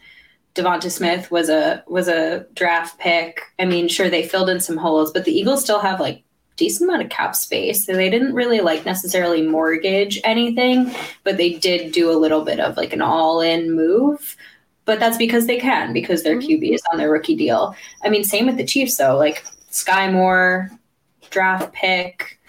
Devonta 0.59 0.91
Smith 0.91 1.31
was 1.31 1.49
a 1.49 1.85
was 1.87 2.09
a 2.09 2.45
draft 2.55 2.99
pick. 2.99 3.43
I 3.59 3.65
mean, 3.65 3.87
sure 3.87 4.11
they 4.11 4.27
filled 4.27 4.51
in 4.51 4.61
some 4.61 4.77
holes, 4.77 5.13
but 5.13 5.25
the 5.25 5.33
Eagles 5.33 5.63
still 5.63 5.79
have 5.79 6.01
like 6.01 6.25
decent 6.57 6.91
amount 6.91 7.05
of 7.05 7.11
cap 7.11 7.37
space. 7.37 7.87
So 7.87 7.93
they 7.93 8.11
didn't 8.11 8.35
really 8.35 8.61
like 8.61 8.85
necessarily 8.85 9.47
mortgage 9.47 10.21
anything, 10.25 10.93
but 11.23 11.37
they 11.37 11.55
did 11.55 11.93
do 11.93 12.11
a 12.11 12.19
little 12.19 12.45
bit 12.45 12.59
of 12.59 12.77
like 12.77 12.93
an 12.93 13.01
all-in 13.01 13.71
move. 13.71 14.37
But 14.85 14.99
that's 14.99 15.17
because 15.17 15.47
they 15.47 15.59
can, 15.59 15.93
because 15.93 16.25
their 16.25 16.39
QB 16.39 16.63
mm-hmm. 16.63 16.75
is 16.75 16.83
on 16.91 16.99
their 16.99 17.11
rookie 17.11 17.37
deal. 17.37 17.77
I 18.03 18.09
mean, 18.09 18.25
same 18.25 18.47
with 18.47 18.57
the 18.57 18.65
Chiefs 18.65 18.97
though. 18.97 19.17
Like 19.17 19.45
Skyy 19.71 20.13
Moore, 20.13 20.71
draft 21.31 21.73
pick. 21.73 22.41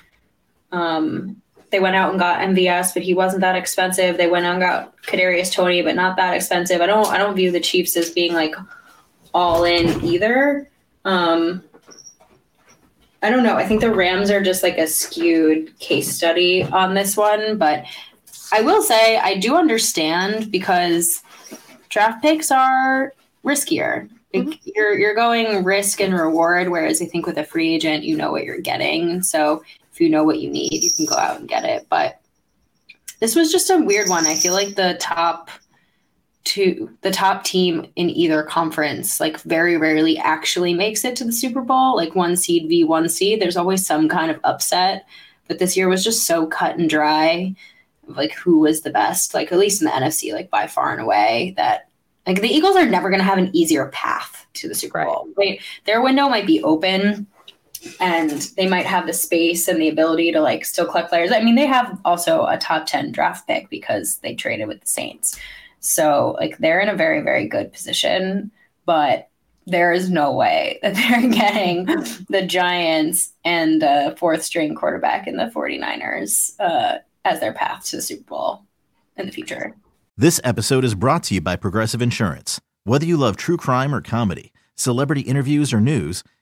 Um, 0.71 1.41
they 1.71 1.79
went 1.79 1.95
out 1.95 2.11
and 2.11 2.19
got 2.19 2.39
MVS, 2.41 2.93
but 2.93 3.03
he 3.03 3.13
wasn't 3.13 3.41
that 3.41 3.55
expensive. 3.55 4.17
They 4.17 4.27
went 4.29 4.45
out 4.45 4.53
and 4.53 4.61
got 4.61 5.01
Kadarius 5.03 5.53
Toney, 5.53 5.81
but 5.81 5.95
not 5.95 6.15
that 6.17 6.35
expensive. 6.35 6.81
I 6.81 6.85
don't 6.85 7.07
I 7.07 7.17
don't 7.17 7.35
view 7.35 7.51
the 7.51 7.59
Chiefs 7.59 7.95
as 7.95 8.09
being 8.09 8.33
like 8.33 8.55
all 9.33 9.63
in 9.63 10.03
either. 10.03 10.69
Um, 11.05 11.63
I 13.21 13.29
don't 13.29 13.43
know. 13.43 13.55
I 13.55 13.65
think 13.65 13.81
the 13.81 13.93
Rams 13.93 14.31
are 14.31 14.41
just 14.41 14.63
like 14.63 14.77
a 14.77 14.87
skewed 14.87 15.77
case 15.79 16.09
study 16.15 16.63
on 16.63 16.93
this 16.93 17.17
one, 17.17 17.57
but 17.57 17.85
I 18.51 18.61
will 18.61 18.81
say 18.81 19.17
I 19.17 19.35
do 19.35 19.55
understand 19.55 20.51
because 20.51 21.21
draft 21.89 22.21
picks 22.21 22.51
are 22.51 23.13
riskier. 23.43 24.09
Mm-hmm. 24.33 24.51
you're 24.63 24.95
you're 24.95 25.15
going 25.15 25.63
risk 25.63 25.99
and 25.99 26.13
reward, 26.13 26.69
whereas 26.69 27.01
I 27.01 27.05
think 27.05 27.25
with 27.25 27.37
a 27.37 27.43
free 27.43 27.73
agent, 27.73 28.03
you 28.03 28.15
know 28.15 28.31
what 28.31 28.43
you're 28.43 28.61
getting. 28.61 29.23
So 29.23 29.63
if 29.99 30.03
you 30.03 30.09
know 30.09 30.23
what 30.23 30.39
you 30.39 30.49
need, 30.49 30.81
you 30.81 30.91
can 30.95 31.05
go 31.05 31.15
out 31.15 31.41
and 31.41 31.49
get 31.49 31.65
it. 31.65 31.85
But 31.89 32.21
this 33.19 33.35
was 33.35 33.51
just 33.51 33.69
a 33.69 33.77
weird 33.77 34.07
one. 34.07 34.25
I 34.25 34.33
feel 34.33 34.53
like 34.53 34.75
the 34.75 34.95
top 35.01 35.49
two, 36.45 36.89
the 37.01 37.11
top 37.11 37.43
team 37.43 37.85
in 37.97 38.09
either 38.09 38.43
conference, 38.43 39.19
like 39.19 39.41
very 39.41 39.75
rarely 39.75 40.17
actually 40.17 40.73
makes 40.73 41.03
it 41.03 41.17
to 41.17 41.25
the 41.25 41.33
Super 41.33 41.59
Bowl. 41.59 41.97
Like 41.97 42.15
one 42.15 42.37
seed 42.37 42.69
v 42.69 42.85
one 42.85 43.09
seed, 43.09 43.41
there's 43.41 43.57
always 43.57 43.85
some 43.85 44.07
kind 44.07 44.31
of 44.31 44.39
upset. 44.45 45.05
But 45.49 45.59
this 45.59 45.75
year 45.75 45.89
was 45.89 46.03
just 46.03 46.25
so 46.25 46.47
cut 46.47 46.77
and 46.77 46.89
dry, 46.89 47.53
like 48.07 48.33
who 48.35 48.59
was 48.59 48.81
the 48.81 48.91
best, 48.91 49.33
like 49.33 49.51
at 49.51 49.59
least 49.59 49.81
in 49.81 49.85
the 49.85 49.91
NFC, 49.91 50.31
like 50.31 50.49
by 50.49 50.67
far 50.67 50.93
and 50.93 51.01
away. 51.01 51.55
That 51.57 51.89
like 52.25 52.39
the 52.39 52.47
Eagles 52.47 52.77
are 52.77 52.85
never 52.85 53.09
going 53.09 53.19
to 53.19 53.25
have 53.25 53.37
an 53.37 53.53
easier 53.53 53.87
path 53.87 54.47
to 54.53 54.69
the 54.69 54.75
Super 54.75 55.03
Bowl. 55.03 55.27
Right. 55.35 55.59
Their 55.83 56.01
window 56.01 56.29
might 56.29 56.47
be 56.47 56.63
open 56.63 57.27
and 57.99 58.31
they 58.57 58.67
might 58.67 58.85
have 58.85 59.07
the 59.07 59.13
space 59.13 59.67
and 59.67 59.81
the 59.81 59.89
ability 59.89 60.31
to 60.31 60.41
like 60.41 60.65
still 60.65 60.85
collect 60.85 61.09
players. 61.09 61.31
I 61.31 61.41
mean, 61.41 61.55
they 61.55 61.65
have 61.65 61.99
also 62.05 62.45
a 62.45 62.57
top 62.57 62.85
10 62.85 63.11
draft 63.11 63.47
pick 63.47 63.69
because 63.69 64.17
they 64.17 64.35
traded 64.35 64.67
with 64.67 64.81
the 64.81 64.87
Saints. 64.87 65.39
So, 65.79 66.35
like, 66.39 66.57
they're 66.57 66.81
in 66.81 66.89
a 66.89 66.95
very, 66.95 67.21
very 67.21 67.47
good 67.47 67.71
position, 67.71 68.51
but 68.85 69.29
there 69.65 69.93
is 69.93 70.09
no 70.09 70.33
way 70.33 70.79
that 70.83 70.95
they're 70.95 71.29
getting 71.29 71.85
the 72.29 72.45
Giants 72.45 73.33
and 73.45 73.81
the 73.81 74.15
fourth 74.17 74.43
string 74.43 74.75
quarterback 74.75 75.27
in 75.27 75.37
the 75.37 75.51
49ers 75.55 76.59
uh, 76.59 76.97
as 77.23 77.39
their 77.39 77.53
path 77.53 77.85
to 77.85 77.97
the 77.97 78.01
Super 78.01 78.23
Bowl 78.23 78.63
in 79.15 79.25
the 79.25 79.31
future. 79.31 79.75
This 80.17 80.41
episode 80.43 80.83
is 80.83 80.95
brought 80.95 81.23
to 81.23 81.35
you 81.35 81.41
by 81.41 81.55
Progressive 81.55 82.01
Insurance. 82.01 82.59
Whether 82.83 83.05
you 83.05 83.15
love 83.15 83.37
true 83.37 83.57
crime 83.57 83.95
or 83.95 84.01
comedy, 84.01 84.51
celebrity 84.75 85.21
interviews 85.21 85.71
or 85.71 85.79
news, 85.79 86.23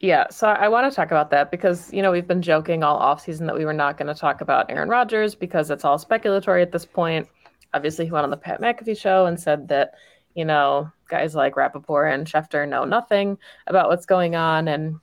Yeah, 0.00 0.26
so 0.30 0.48
I 0.48 0.68
want 0.68 0.90
to 0.90 0.94
talk 0.94 1.10
about 1.10 1.30
that 1.30 1.50
because, 1.50 1.90
you 1.90 2.02
know, 2.02 2.12
we've 2.12 2.26
been 2.26 2.42
joking 2.42 2.82
all 2.82 3.00
offseason 3.00 3.46
that 3.46 3.56
we 3.56 3.64
were 3.64 3.72
not 3.72 3.96
going 3.96 4.12
to 4.12 4.20
talk 4.20 4.42
about 4.42 4.70
Aaron 4.70 4.90
Rodgers 4.90 5.34
because 5.34 5.70
it's 5.70 5.86
all 5.86 5.98
speculatory 5.98 6.60
at 6.60 6.70
this 6.70 6.84
point. 6.84 7.26
Obviously, 7.72 8.04
he 8.04 8.10
went 8.10 8.24
on 8.24 8.30
the 8.30 8.36
Pat 8.36 8.60
McAfee 8.60 8.98
show 8.98 9.24
and 9.24 9.40
said 9.40 9.68
that, 9.68 9.94
you 10.34 10.44
know, 10.44 10.90
guys 11.08 11.34
like 11.34 11.56
Rapoport 11.56 12.12
and 12.12 12.26
Schefter 12.26 12.68
know 12.68 12.84
nothing 12.84 13.38
about 13.68 13.88
what's 13.88 14.04
going 14.04 14.36
on. 14.36 14.68
And 14.68 15.00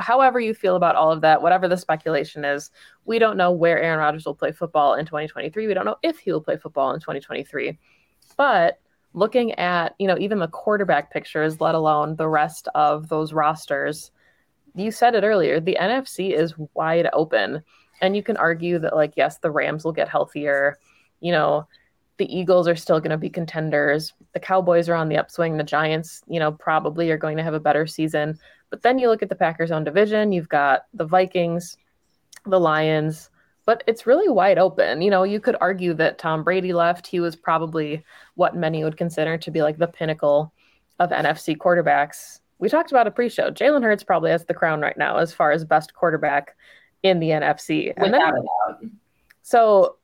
however 0.00 0.40
you 0.40 0.54
feel 0.54 0.74
about 0.74 0.96
all 0.96 1.12
of 1.12 1.20
that, 1.20 1.40
whatever 1.40 1.68
the 1.68 1.76
speculation 1.76 2.44
is, 2.44 2.72
we 3.04 3.20
don't 3.20 3.36
know 3.36 3.52
where 3.52 3.80
Aaron 3.80 4.00
Rodgers 4.00 4.26
will 4.26 4.34
play 4.34 4.50
football 4.50 4.94
in 4.94 5.06
2023. 5.06 5.68
We 5.68 5.74
don't 5.74 5.86
know 5.86 5.98
if 6.02 6.18
he 6.18 6.32
will 6.32 6.40
play 6.40 6.56
football 6.56 6.92
in 6.94 6.98
2023. 6.98 7.78
But 8.36 8.80
looking 9.12 9.52
at, 9.52 9.94
you 10.00 10.08
know, 10.08 10.18
even 10.18 10.40
the 10.40 10.48
quarterback 10.48 11.12
pictures, 11.12 11.60
let 11.60 11.76
alone 11.76 12.16
the 12.16 12.28
rest 12.28 12.66
of 12.74 13.08
those 13.08 13.32
rosters– 13.32 14.10
you 14.74 14.90
said 14.90 15.14
it 15.14 15.24
earlier, 15.24 15.60
the 15.60 15.76
NFC 15.80 16.32
is 16.32 16.54
wide 16.74 17.08
open. 17.12 17.62
And 18.00 18.16
you 18.16 18.22
can 18.22 18.36
argue 18.36 18.78
that, 18.80 18.96
like, 18.96 19.12
yes, 19.16 19.38
the 19.38 19.50
Rams 19.50 19.84
will 19.84 19.92
get 19.92 20.08
healthier. 20.08 20.78
You 21.20 21.32
know, 21.32 21.68
the 22.16 22.36
Eagles 22.36 22.66
are 22.66 22.76
still 22.76 22.98
going 23.00 23.10
to 23.10 23.16
be 23.16 23.30
contenders. 23.30 24.12
The 24.32 24.40
Cowboys 24.40 24.88
are 24.88 24.94
on 24.94 25.08
the 25.08 25.18
upswing. 25.18 25.56
The 25.56 25.64
Giants, 25.64 26.22
you 26.26 26.40
know, 26.40 26.52
probably 26.52 27.10
are 27.10 27.18
going 27.18 27.36
to 27.36 27.42
have 27.42 27.54
a 27.54 27.60
better 27.60 27.86
season. 27.86 28.38
But 28.70 28.82
then 28.82 28.98
you 28.98 29.08
look 29.08 29.22
at 29.22 29.28
the 29.28 29.34
Packers' 29.34 29.70
own 29.70 29.84
division, 29.84 30.32
you've 30.32 30.48
got 30.48 30.86
the 30.94 31.04
Vikings, 31.04 31.76
the 32.46 32.58
Lions, 32.58 33.30
but 33.66 33.84
it's 33.86 34.06
really 34.06 34.28
wide 34.28 34.58
open. 34.58 35.02
You 35.02 35.10
know, 35.10 35.22
you 35.22 35.40
could 35.40 35.56
argue 35.60 35.94
that 35.94 36.18
Tom 36.18 36.42
Brady 36.42 36.72
left. 36.72 37.06
He 37.06 37.20
was 37.20 37.36
probably 37.36 38.04
what 38.34 38.56
many 38.56 38.82
would 38.82 38.96
consider 38.96 39.38
to 39.38 39.50
be 39.50 39.62
like 39.62 39.78
the 39.78 39.86
pinnacle 39.86 40.52
of 40.98 41.10
NFC 41.10 41.56
quarterbacks 41.56 42.40
we 42.62 42.68
talked 42.68 42.92
about 42.92 43.08
a 43.08 43.10
pre-show. 43.10 43.50
Jalen 43.50 43.82
Hurts 43.82 44.04
probably 44.04 44.30
has 44.30 44.44
the 44.44 44.54
crown 44.54 44.80
right 44.80 44.96
now 44.96 45.16
as 45.16 45.34
far 45.34 45.50
as 45.50 45.64
best 45.64 45.94
quarterback 45.94 46.56
in 47.02 47.18
the 47.18 47.30
NFC. 47.30 47.92
And 47.96 48.12
Without 48.12 48.34
then. 48.80 48.92
So 49.42 49.96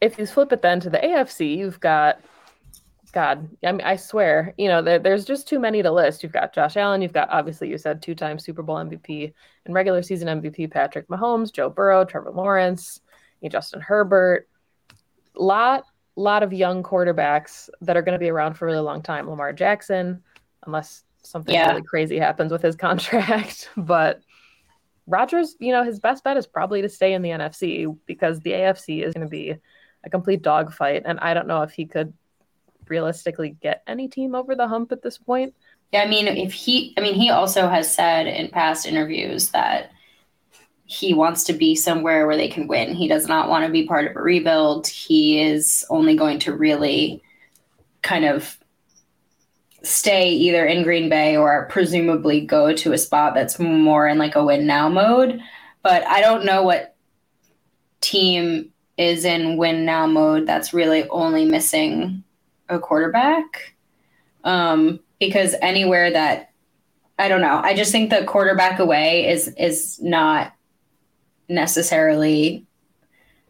if 0.00 0.16
you 0.16 0.24
flip 0.26 0.52
it 0.52 0.62
then 0.62 0.78
to 0.78 0.90
the 0.90 0.98
AFC, 0.98 1.56
you've 1.56 1.80
got 1.80 2.20
God, 3.12 3.48
I 3.64 3.72
mean, 3.72 3.80
I 3.80 3.96
swear, 3.96 4.54
you 4.56 4.68
know, 4.68 4.80
there, 4.80 5.00
there's 5.00 5.24
just 5.24 5.48
too 5.48 5.58
many 5.58 5.82
to 5.82 5.90
list. 5.90 6.22
You've 6.22 6.32
got 6.32 6.54
Josh 6.54 6.76
Allen, 6.76 7.02
you've 7.02 7.12
got 7.12 7.28
obviously 7.30 7.68
you 7.68 7.76
said 7.76 8.00
two-time 8.00 8.38
Super 8.38 8.62
Bowl 8.62 8.76
MVP 8.76 9.32
and 9.66 9.74
regular 9.74 10.02
season 10.02 10.40
MVP 10.40 10.70
Patrick 10.70 11.08
Mahomes, 11.08 11.52
Joe 11.52 11.68
Burrow, 11.68 12.04
Trevor 12.04 12.30
Lawrence, 12.30 13.00
you 13.40 13.48
know, 13.48 13.52
Justin 13.52 13.80
Herbert. 13.80 14.48
Lot, 15.34 15.82
lot 16.14 16.44
of 16.44 16.52
young 16.52 16.84
quarterbacks 16.84 17.68
that 17.80 17.96
are 17.96 18.02
going 18.02 18.12
to 18.12 18.20
be 18.20 18.30
around 18.30 18.54
for 18.54 18.68
a 18.68 18.70
really 18.70 18.84
long 18.84 19.02
time. 19.02 19.28
Lamar 19.28 19.52
Jackson, 19.52 20.22
unless 20.64 21.02
something 21.22 21.54
yeah. 21.54 21.70
really 21.70 21.82
crazy 21.82 22.18
happens 22.18 22.52
with 22.52 22.62
his 22.62 22.76
contract. 22.86 23.68
but 23.76 24.20
Rodgers, 25.06 25.56
you 25.58 25.72
know, 25.72 25.84
his 25.84 25.98
best 25.98 26.24
bet 26.24 26.36
is 26.36 26.46
probably 26.46 26.82
to 26.82 26.88
stay 26.88 27.12
in 27.12 27.22
the 27.22 27.30
NFC 27.30 27.96
because 28.06 28.40
the 28.40 28.50
AFC 28.50 29.04
is 29.04 29.14
going 29.14 29.26
to 29.26 29.30
be 29.30 29.56
a 30.04 30.10
complete 30.10 30.42
dogfight. 30.42 31.02
And 31.04 31.18
I 31.20 31.34
don't 31.34 31.46
know 31.48 31.62
if 31.62 31.72
he 31.72 31.86
could 31.86 32.12
realistically 32.88 33.50
get 33.50 33.82
any 33.86 34.08
team 34.08 34.34
over 34.34 34.54
the 34.54 34.68
hump 34.68 34.92
at 34.92 35.02
this 35.02 35.18
point. 35.18 35.54
Yeah, 35.92 36.02
I 36.02 36.08
mean, 36.08 36.26
if 36.26 36.52
he, 36.52 36.94
I 36.96 37.00
mean, 37.00 37.14
he 37.14 37.30
also 37.30 37.68
has 37.68 37.92
said 37.92 38.26
in 38.26 38.48
past 38.48 38.86
interviews 38.86 39.50
that 39.50 39.90
he 40.84 41.14
wants 41.14 41.44
to 41.44 41.52
be 41.52 41.74
somewhere 41.74 42.26
where 42.26 42.36
they 42.36 42.48
can 42.48 42.66
win. 42.66 42.94
He 42.94 43.08
does 43.08 43.26
not 43.26 43.48
want 43.48 43.64
to 43.64 43.72
be 43.72 43.86
part 43.86 44.06
of 44.06 44.16
a 44.16 44.22
rebuild. 44.22 44.86
He 44.86 45.40
is 45.40 45.84
only 45.90 46.16
going 46.16 46.38
to 46.40 46.54
really 46.54 47.22
kind 48.02 48.24
of 48.24 48.58
stay 49.82 50.30
either 50.30 50.64
in 50.64 50.82
Green 50.82 51.08
Bay 51.08 51.36
or 51.36 51.66
presumably 51.70 52.40
go 52.40 52.72
to 52.74 52.92
a 52.92 52.98
spot 52.98 53.34
that's 53.34 53.58
more 53.58 54.06
in 54.06 54.18
like 54.18 54.36
a 54.36 54.44
win 54.44 54.66
now 54.66 54.88
mode. 54.88 55.40
But 55.82 56.06
I 56.06 56.20
don't 56.20 56.44
know 56.44 56.62
what 56.62 56.94
team 58.00 58.70
is 58.96 59.24
in 59.24 59.56
win 59.56 59.84
now 59.84 60.06
mode 60.06 60.46
that's 60.46 60.74
really 60.74 61.08
only 61.08 61.44
missing 61.44 62.22
a 62.68 62.78
quarterback. 62.78 63.74
Um, 64.44 65.00
because 65.18 65.54
anywhere 65.62 66.10
that 66.10 66.52
I 67.22 67.28
don't 67.28 67.40
know. 67.40 67.60
I 67.62 67.74
just 67.74 67.92
think 67.92 68.10
the 68.10 68.24
quarterback 68.24 68.80
away 68.80 69.28
is 69.28 69.46
is 69.56 70.00
not 70.02 70.52
necessarily 71.48 72.66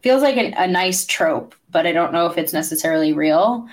feels 0.03 0.21
like 0.21 0.37
an, 0.37 0.53
a 0.55 0.67
nice 0.67 1.07
trope, 1.07 1.55
but 1.71 1.87
I 1.87 1.91
don't 1.91 2.13
know 2.13 2.27
if 2.27 2.37
it's 2.37 2.53
necessarily 2.53 3.13
real. 3.13 3.67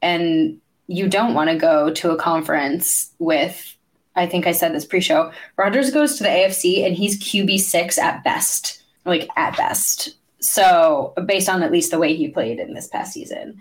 And 0.00 0.61
you 0.86 1.08
don't 1.08 1.34
want 1.34 1.50
to 1.50 1.56
go 1.56 1.90
to 1.92 2.10
a 2.10 2.16
conference 2.16 3.12
with 3.18 3.76
I 4.14 4.26
think 4.26 4.46
I 4.46 4.52
said 4.52 4.74
this 4.74 4.84
pre-show. 4.84 5.32
Rodgers 5.56 5.90
goes 5.90 6.16
to 6.16 6.22
the 6.22 6.28
AFC 6.28 6.84
and 6.86 6.94
he's 6.94 7.18
QB 7.18 7.58
six 7.60 7.96
at 7.98 8.22
best, 8.22 8.82
like 9.06 9.28
at 9.36 9.56
best. 9.56 10.16
So 10.38 11.14
based 11.24 11.48
on 11.48 11.62
at 11.62 11.72
least 11.72 11.90
the 11.90 11.98
way 11.98 12.14
he 12.14 12.28
played 12.28 12.58
in 12.58 12.74
this 12.74 12.88
past 12.88 13.12
season. 13.12 13.60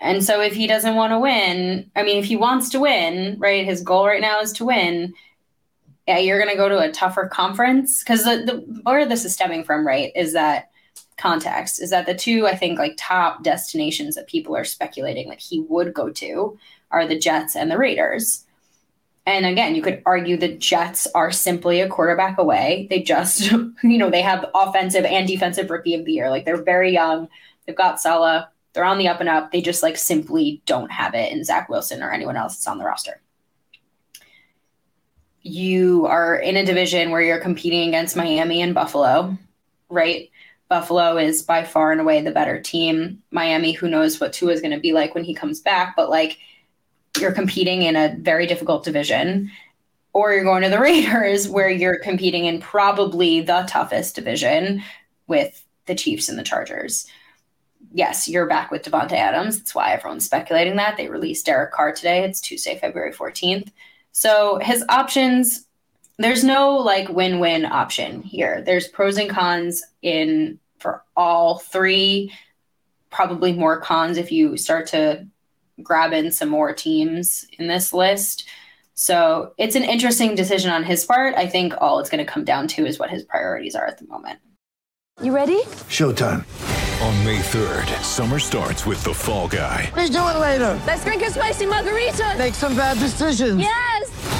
And 0.00 0.24
so 0.24 0.40
if 0.40 0.54
he 0.54 0.66
doesn't 0.66 0.94
want 0.94 1.12
to 1.12 1.18
win, 1.18 1.90
I 1.96 2.02
mean, 2.02 2.18
if 2.18 2.24
he 2.24 2.36
wants 2.36 2.70
to 2.70 2.80
win, 2.80 3.36
right, 3.38 3.64
his 3.64 3.82
goal 3.82 4.06
right 4.06 4.20
now 4.20 4.40
is 4.40 4.52
to 4.54 4.64
win. 4.64 5.12
Yeah, 6.06 6.18
you're 6.18 6.38
going 6.38 6.50
to 6.50 6.56
go 6.56 6.68
to 6.68 6.78
a 6.78 6.92
tougher 6.92 7.26
conference 7.26 8.02
because 8.02 8.24
the, 8.24 8.44
the 8.46 8.80
where 8.84 9.04
this 9.04 9.24
is 9.24 9.34
stemming 9.34 9.64
from, 9.64 9.86
right, 9.86 10.12
is 10.14 10.32
that 10.32 10.70
context 11.18 11.82
is 11.82 11.90
that 11.90 12.06
the 12.06 12.14
two 12.14 12.46
I 12.46 12.56
think 12.56 12.78
like 12.78 12.94
top 12.96 13.42
destinations 13.42 14.14
that 14.14 14.28
people 14.28 14.56
are 14.56 14.64
speculating 14.64 15.28
that 15.28 15.40
he 15.40 15.60
would 15.60 15.92
go 15.92 16.10
to 16.10 16.58
are 16.90 17.06
the 17.06 17.18
Jets 17.18 17.56
and 17.56 17.70
the 17.70 17.76
Raiders. 17.76 18.44
And 19.26 19.44
again, 19.44 19.74
you 19.74 19.82
could 19.82 20.02
argue 20.06 20.38
the 20.38 20.56
Jets 20.56 21.06
are 21.14 21.30
simply 21.30 21.82
a 21.82 21.88
quarterback 21.88 22.38
away. 22.38 22.86
They 22.88 23.02
just, 23.02 23.50
you 23.50 23.98
know, 23.98 24.08
they 24.08 24.22
have 24.22 24.48
offensive 24.54 25.04
and 25.04 25.28
defensive 25.28 25.68
rookie 25.68 25.94
of 25.94 26.06
the 26.06 26.12
year. 26.12 26.30
Like 26.30 26.46
they're 26.46 26.62
very 26.62 26.92
young. 26.92 27.28
They've 27.66 27.76
got 27.76 28.00
Saleh. 28.00 28.46
They're 28.72 28.84
on 28.84 28.96
the 28.96 29.08
up 29.08 29.20
and 29.20 29.28
up. 29.28 29.52
They 29.52 29.60
just 29.60 29.82
like 29.82 29.98
simply 29.98 30.62
don't 30.64 30.90
have 30.90 31.14
it 31.14 31.32
in 31.32 31.44
Zach 31.44 31.68
Wilson 31.68 32.02
or 32.02 32.10
anyone 32.10 32.36
else 32.36 32.54
that's 32.54 32.68
on 32.68 32.78
the 32.78 32.84
roster. 32.84 33.20
You 35.42 36.06
are 36.06 36.36
in 36.36 36.56
a 36.56 36.64
division 36.64 37.10
where 37.10 37.20
you're 37.20 37.40
competing 37.40 37.88
against 37.88 38.16
Miami 38.16 38.62
and 38.62 38.74
Buffalo, 38.74 39.36
right? 39.88 40.30
Buffalo 40.68 41.16
is 41.16 41.42
by 41.42 41.64
far 41.64 41.92
and 41.92 42.00
away 42.00 42.20
the 42.20 42.30
better 42.30 42.60
team. 42.60 43.22
Miami, 43.30 43.72
who 43.72 43.88
knows 43.88 44.20
what 44.20 44.32
Tua 44.32 44.52
is 44.52 44.60
going 44.60 44.74
to 44.74 44.80
be 44.80 44.92
like 44.92 45.14
when 45.14 45.24
he 45.24 45.34
comes 45.34 45.60
back, 45.60 45.96
but 45.96 46.10
like 46.10 46.38
you're 47.18 47.32
competing 47.32 47.82
in 47.82 47.96
a 47.96 48.14
very 48.18 48.46
difficult 48.46 48.84
division. 48.84 49.50
Or 50.12 50.32
you're 50.32 50.44
going 50.44 50.62
to 50.62 50.68
the 50.68 50.78
Raiders, 50.80 51.48
where 51.48 51.70
you're 51.70 51.98
competing 51.98 52.44
in 52.44 52.60
probably 52.60 53.40
the 53.40 53.66
toughest 53.68 54.14
division 54.14 54.82
with 55.26 55.64
the 55.86 55.94
Chiefs 55.94 56.28
and 56.28 56.38
the 56.38 56.42
Chargers. 56.42 57.06
Yes, 57.92 58.28
you're 58.28 58.46
back 58.46 58.70
with 58.70 58.82
Davante 58.82 59.12
Adams. 59.12 59.58
That's 59.58 59.74
why 59.74 59.92
everyone's 59.92 60.24
speculating 60.24 60.76
that. 60.76 60.96
They 60.96 61.08
released 61.08 61.46
Derek 61.46 61.72
Carr 61.72 61.92
today. 61.92 62.24
It's 62.24 62.40
Tuesday, 62.40 62.78
February 62.78 63.12
14th. 63.12 63.70
So 64.12 64.58
his 64.58 64.84
options 64.88 65.67
there's 66.18 66.42
no 66.42 66.76
like 66.76 67.08
win-win 67.08 67.64
option 67.64 68.22
here. 68.22 68.62
There's 68.62 68.88
pros 68.88 69.16
and 69.16 69.30
cons 69.30 69.84
in 70.02 70.58
for 70.78 71.02
all 71.16 71.58
three. 71.58 72.32
Probably 73.10 73.52
more 73.52 73.80
cons 73.80 74.18
if 74.18 74.30
you 74.32 74.56
start 74.56 74.88
to 74.88 75.26
grab 75.82 76.12
in 76.12 76.32
some 76.32 76.48
more 76.48 76.72
teams 76.72 77.46
in 77.58 77.68
this 77.68 77.92
list. 77.92 78.46
So 78.94 79.54
it's 79.58 79.76
an 79.76 79.84
interesting 79.84 80.34
decision 80.34 80.72
on 80.72 80.82
his 80.82 81.04
part. 81.04 81.36
I 81.36 81.46
think 81.46 81.72
all 81.80 82.00
it's 82.00 82.10
going 82.10 82.24
to 82.24 82.30
come 82.30 82.44
down 82.44 82.66
to 82.68 82.84
is 82.84 82.98
what 82.98 83.10
his 83.10 83.22
priorities 83.22 83.76
are 83.76 83.86
at 83.86 83.98
the 83.98 84.06
moment. 84.08 84.40
You 85.22 85.34
ready? 85.34 85.62
Showtime. 85.88 86.44
On 87.00 87.24
May 87.24 87.38
3rd, 87.38 88.02
summer 88.02 88.40
starts 88.40 88.86
with 88.86 89.02
The 89.04 89.14
Fall 89.14 89.46
Guy. 89.46 89.92
Let's 89.94 90.10
do 90.10 90.18
it 90.18 90.38
later. 90.38 90.80
Let's 90.84 91.04
drink 91.04 91.22
a 91.22 91.30
spicy 91.30 91.66
margarita. 91.66 92.34
Make 92.36 92.54
some 92.54 92.74
bad 92.76 92.98
decisions. 92.98 93.60
Yes. 93.60 94.37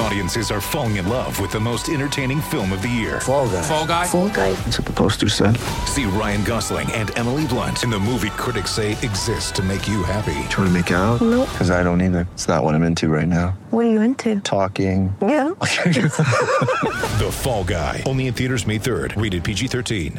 Audiences 0.00 0.50
are 0.50 0.62
falling 0.62 0.96
in 0.96 1.06
love 1.08 1.38
with 1.40 1.52
the 1.52 1.60
most 1.60 1.90
entertaining 1.90 2.40
film 2.40 2.72
of 2.72 2.80
the 2.80 2.88
year. 2.88 3.20
Fall 3.20 3.48
guy. 3.48 3.62
Fall 3.62 3.86
guy. 3.86 4.06
Fall 4.06 4.28
guy. 4.30 4.52
That's 4.52 4.78
what 4.78 4.86
the 4.86 4.94
poster 4.94 5.28
said. 5.28 5.58
See 5.86 6.06
Ryan 6.06 6.42
Gosling 6.42 6.90
and 6.92 7.16
Emily 7.18 7.46
Blunt 7.46 7.84
in 7.84 7.90
the 7.90 7.98
movie 7.98 8.30
critics 8.30 8.70
say 8.70 8.92
exists 8.92 9.50
to 9.52 9.62
make 9.62 9.86
you 9.86 10.02
happy. 10.02 10.32
Trying 10.48 10.68
to 10.68 10.70
make 10.70 10.90
it 10.90 10.94
out? 10.94 11.20
Nope. 11.20 11.50
Because 11.52 11.70
I 11.70 11.82
don't 11.82 12.00
either. 12.00 12.26
It's 12.32 12.48
not 12.48 12.64
what 12.64 12.74
I'm 12.74 12.82
into 12.82 13.08
right 13.08 13.28
now. 13.28 13.50
What 13.70 13.84
are 13.84 13.90
you 13.90 14.00
into? 14.00 14.40
Talking. 14.40 15.14
Yeah. 15.20 15.50
The 17.20 17.30
Fall 17.30 17.64
Guy. 17.64 18.02
Only 18.06 18.28
in 18.28 18.32
theaters 18.32 18.66
May 18.66 18.78
3rd. 18.78 19.20
Rated 19.20 19.44
PG-13. 19.44 20.16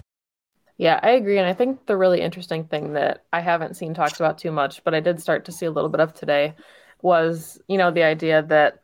Yeah, 0.77 0.99
I 1.01 1.11
agree. 1.11 1.39
And 1.39 1.47
I 1.47 1.53
think 1.53 1.87
the 1.87 1.97
really 1.97 2.21
interesting 2.21 2.65
thing 2.65 2.93
that 2.93 3.23
I 3.33 3.39
haven't 3.39 3.75
seen 3.75 3.95
talked 3.95 4.19
about 4.19 4.37
too 4.37 4.51
much, 4.51 4.83
but 4.83 4.93
I 4.93 4.99
did 4.99 5.19
start 5.19 5.45
to 5.45 5.51
see 5.51 5.65
a 5.65 5.71
little 5.71 5.89
bit 5.89 5.99
of 5.99 6.13
today 6.13 6.53
was, 7.01 7.59
you 7.67 7.79
know, 7.79 7.89
the 7.89 8.03
idea 8.03 8.43
that 8.43 8.80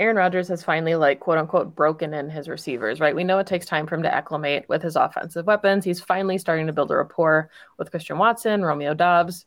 Aaron 0.00 0.16
Rodgers 0.16 0.48
has 0.48 0.64
finally, 0.64 0.94
like, 0.94 1.20
quote 1.20 1.36
unquote, 1.36 1.76
broken 1.76 2.14
in 2.14 2.30
his 2.30 2.48
receivers, 2.48 3.00
right? 3.00 3.14
We 3.14 3.22
know 3.22 3.38
it 3.38 3.46
takes 3.46 3.66
time 3.66 3.86
for 3.86 3.94
him 3.94 4.02
to 4.02 4.12
acclimate 4.14 4.64
with 4.66 4.82
his 4.82 4.96
offensive 4.96 5.46
weapons. 5.46 5.84
He's 5.84 6.00
finally 6.00 6.38
starting 6.38 6.66
to 6.66 6.72
build 6.72 6.90
a 6.90 6.96
rapport 6.96 7.50
with 7.78 7.90
Christian 7.90 8.16
Watson, 8.16 8.64
Romeo 8.64 8.94
Doubs 8.94 9.44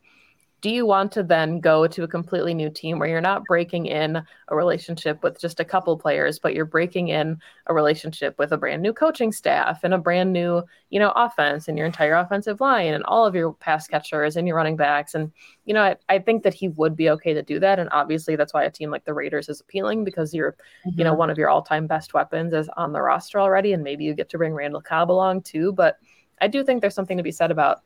do 0.64 0.70
you 0.70 0.86
want 0.86 1.12
to 1.12 1.24
then 1.24 1.60
go 1.60 1.86
to 1.88 2.04
a 2.04 2.08
completely 2.08 2.54
new 2.54 2.70
team 2.70 2.98
where 2.98 3.10
you're 3.10 3.20
not 3.20 3.44
breaking 3.44 3.86
in 3.86 4.16
a 4.48 4.56
relationship 4.56 5.22
with 5.22 5.38
just 5.38 5.60
a 5.60 5.66
couple 5.66 5.96
players 5.98 6.40
but 6.40 6.56
you're 6.56 6.66
breaking 6.66 7.10
in 7.10 7.38
a 7.68 7.74
relationship 7.74 8.40
with 8.40 8.54
a 8.54 8.58
brand 8.58 8.82
new 8.82 8.94
coaching 8.94 9.34
staff 9.34 9.84
and 9.84 9.94
a 9.94 9.98
brand 9.98 10.32
new 10.32 10.64
you 10.90 11.00
know 11.00 11.12
offense 11.16 11.68
and 11.68 11.78
your 11.78 11.86
entire 11.86 12.16
offensive 12.16 12.62
line 12.62 12.94
and 12.94 13.04
all 13.04 13.26
of 13.26 13.36
your 13.36 13.54
pass 13.54 13.88
catchers 13.88 14.38
and 14.38 14.48
your 14.48 14.56
running 14.56 14.78
backs 14.78 15.14
and 15.14 15.32
you 15.66 15.74
know 15.74 15.84
I, 15.84 15.98
I 16.08 16.20
think 16.20 16.44
that 16.44 16.54
he 16.54 16.70
would 16.70 16.96
be 16.96 17.10
okay 17.10 17.34
to 17.34 17.44
do 17.44 17.60
that 17.60 17.78
and 17.78 17.90
obviously 17.92 18.38
that's 18.38 18.54
why 18.54 18.64
a 18.64 18.72
team 18.72 18.90
like 18.90 19.04
the 19.04 19.14
raiders 19.14 19.50
is 19.50 19.60
appealing 19.60 20.06
because 20.06 20.34
you're 20.34 20.54
mm-hmm. 20.88 20.98
you 20.98 21.04
know 21.04 21.12
mm-hmm. 21.12 21.20
one 21.20 21.30
of 21.30 21.38
your 21.38 21.50
all-time 21.50 21.88
best 21.88 22.14
weapons 22.14 22.54
is 22.54 22.70
on 22.78 22.94
the 22.94 23.02
roster 23.02 23.40
already 23.40 23.74
and 23.74 23.84
maybe 23.84 24.06
you 24.06 24.14
get 24.14 24.30
to 24.30 24.38
bring 24.38 24.54
randall 24.54 24.82
cobb 24.82 25.12
along 25.12 25.42
too 25.42 25.74
but 25.74 25.98
i 26.40 26.48
do 26.48 26.64
think 26.64 26.80
there's 26.80 26.96
something 26.96 27.18
to 27.18 27.24
be 27.24 27.32
said 27.34 27.52
about 27.52 27.82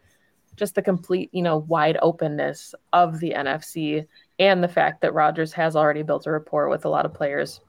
just 0.58 0.76
the 0.76 0.82
complete, 0.82 1.30
you 1.32 1.42
know, 1.42 1.60
wide 1.60 1.98
openness 2.02 2.76
of 2.92 3.20
the 3.20 3.32
NFC 3.32 4.06
and 4.40 4.64
the 4.64 4.68
fact 4.68 5.02
that 5.02 5.14
Rodgers 5.14 5.54
has 5.54 5.76
already 5.76 6.02
built 6.02 6.28
a 6.28 6.32
rapport 6.32 6.68
with 6.68 6.84
a 6.84 6.90
lot 6.90 7.06
of 7.06 7.14
players 7.14 7.62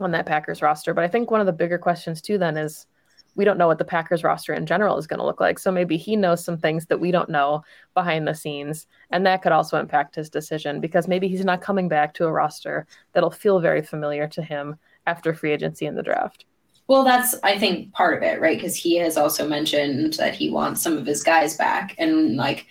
on 0.00 0.10
that 0.10 0.26
Packers 0.26 0.62
roster. 0.62 0.92
But 0.94 1.04
I 1.04 1.08
think 1.08 1.30
one 1.30 1.40
of 1.40 1.46
the 1.46 1.52
bigger 1.52 1.78
questions 1.78 2.20
too 2.20 2.38
then 2.38 2.56
is 2.56 2.86
we 3.34 3.44
don't 3.44 3.58
know 3.58 3.66
what 3.66 3.78
the 3.78 3.84
Packers 3.84 4.24
roster 4.24 4.52
in 4.52 4.66
general 4.66 4.98
is 4.98 5.06
going 5.06 5.18
to 5.18 5.24
look 5.24 5.40
like. 5.40 5.58
So 5.58 5.70
maybe 5.70 5.96
he 5.96 6.16
knows 6.16 6.44
some 6.44 6.58
things 6.58 6.86
that 6.86 7.00
we 7.00 7.10
don't 7.10 7.30
know 7.30 7.62
behind 7.94 8.26
the 8.26 8.34
scenes. 8.34 8.86
And 9.10 9.24
that 9.26 9.42
could 9.42 9.52
also 9.52 9.78
impact 9.78 10.14
his 10.14 10.28
decision 10.28 10.80
because 10.80 11.08
maybe 11.08 11.28
he's 11.28 11.44
not 11.44 11.62
coming 11.62 11.88
back 11.88 12.12
to 12.14 12.26
a 12.26 12.32
roster 12.32 12.86
that'll 13.12 13.30
feel 13.30 13.60
very 13.60 13.82
familiar 13.82 14.26
to 14.28 14.42
him 14.42 14.76
after 15.06 15.32
free 15.32 15.52
agency 15.52 15.86
in 15.86 15.94
the 15.94 16.02
draft. 16.02 16.44
Well, 16.92 17.04
that's 17.04 17.34
I 17.42 17.58
think 17.58 17.90
part 17.94 18.18
of 18.18 18.22
it, 18.22 18.38
right? 18.38 18.58
Because 18.58 18.76
he 18.76 18.96
has 18.96 19.16
also 19.16 19.48
mentioned 19.48 20.12
that 20.18 20.34
he 20.34 20.50
wants 20.50 20.82
some 20.82 20.98
of 20.98 21.06
his 21.06 21.22
guys 21.22 21.56
back, 21.56 21.94
and 21.96 22.36
like 22.36 22.66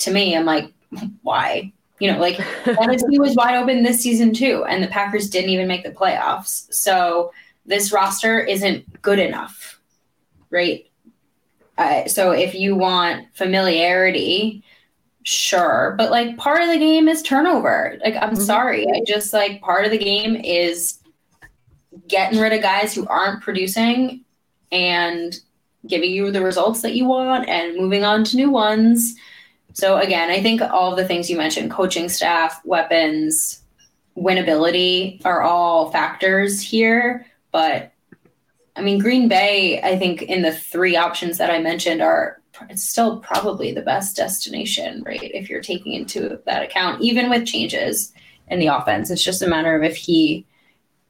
to 0.00 0.10
me, 0.10 0.36
I'm 0.36 0.44
like, 0.44 0.70
why? 1.22 1.72
You 1.98 2.12
know, 2.12 2.18
like 2.18 2.34
he 3.08 3.18
was 3.18 3.34
wide 3.34 3.54
open 3.54 3.82
this 3.82 4.02
season 4.02 4.34
too, 4.34 4.66
and 4.68 4.84
the 4.84 4.88
Packers 4.88 5.30
didn't 5.30 5.48
even 5.48 5.68
make 5.68 5.84
the 5.84 5.90
playoffs. 5.90 6.70
So 6.70 7.32
this 7.64 7.92
roster 7.92 8.40
isn't 8.40 9.00
good 9.00 9.18
enough, 9.18 9.80
right? 10.50 10.84
Uh, 11.78 12.06
so 12.08 12.32
if 12.32 12.54
you 12.54 12.76
want 12.76 13.26
familiarity, 13.32 14.62
sure, 15.22 15.94
but 15.96 16.10
like 16.10 16.36
part 16.36 16.60
of 16.60 16.68
the 16.68 16.78
game 16.78 17.08
is 17.08 17.22
turnover. 17.22 17.96
Like 18.04 18.16
I'm 18.16 18.34
mm-hmm. 18.34 18.42
sorry, 18.42 18.86
I 18.86 19.00
just 19.06 19.32
like 19.32 19.62
part 19.62 19.86
of 19.86 19.90
the 19.90 19.96
game 19.96 20.36
is 20.36 20.98
getting 22.08 22.40
rid 22.40 22.52
of 22.52 22.62
guys 22.62 22.94
who 22.94 23.06
aren't 23.06 23.42
producing 23.42 24.24
and 24.70 25.38
giving 25.86 26.10
you 26.10 26.30
the 26.30 26.42
results 26.42 26.82
that 26.82 26.94
you 26.94 27.04
want 27.04 27.48
and 27.48 27.76
moving 27.76 28.04
on 28.04 28.24
to 28.24 28.36
new 28.36 28.50
ones. 28.50 29.14
So 29.74 29.98
again, 29.98 30.30
I 30.30 30.42
think 30.42 30.60
all 30.60 30.94
the 30.94 31.06
things 31.06 31.30
you 31.30 31.36
mentioned, 31.36 31.70
coaching 31.70 32.08
staff, 32.08 32.60
weapons, 32.64 33.62
winnability 34.16 35.24
are 35.24 35.42
all 35.42 35.90
factors 35.90 36.60
here, 36.60 37.26
but 37.50 37.92
I 38.76 38.82
mean 38.82 38.98
Green 38.98 39.28
Bay, 39.28 39.80
I 39.82 39.98
think 39.98 40.22
in 40.22 40.42
the 40.42 40.52
three 40.52 40.96
options 40.96 41.38
that 41.38 41.50
I 41.50 41.58
mentioned 41.58 42.02
are 42.02 42.40
it's 42.68 42.84
still 42.84 43.18
probably 43.20 43.72
the 43.72 43.82
best 43.82 44.16
destination, 44.16 45.02
right? 45.04 45.22
If 45.22 45.48
you're 45.48 45.62
taking 45.62 45.94
into 45.94 46.38
that 46.44 46.62
account, 46.62 47.02
even 47.02 47.30
with 47.30 47.46
changes 47.46 48.12
in 48.48 48.58
the 48.58 48.66
offense, 48.66 49.10
it's 49.10 49.24
just 49.24 49.42
a 49.42 49.48
matter 49.48 49.74
of 49.74 49.82
if 49.82 49.96
he 49.96 50.46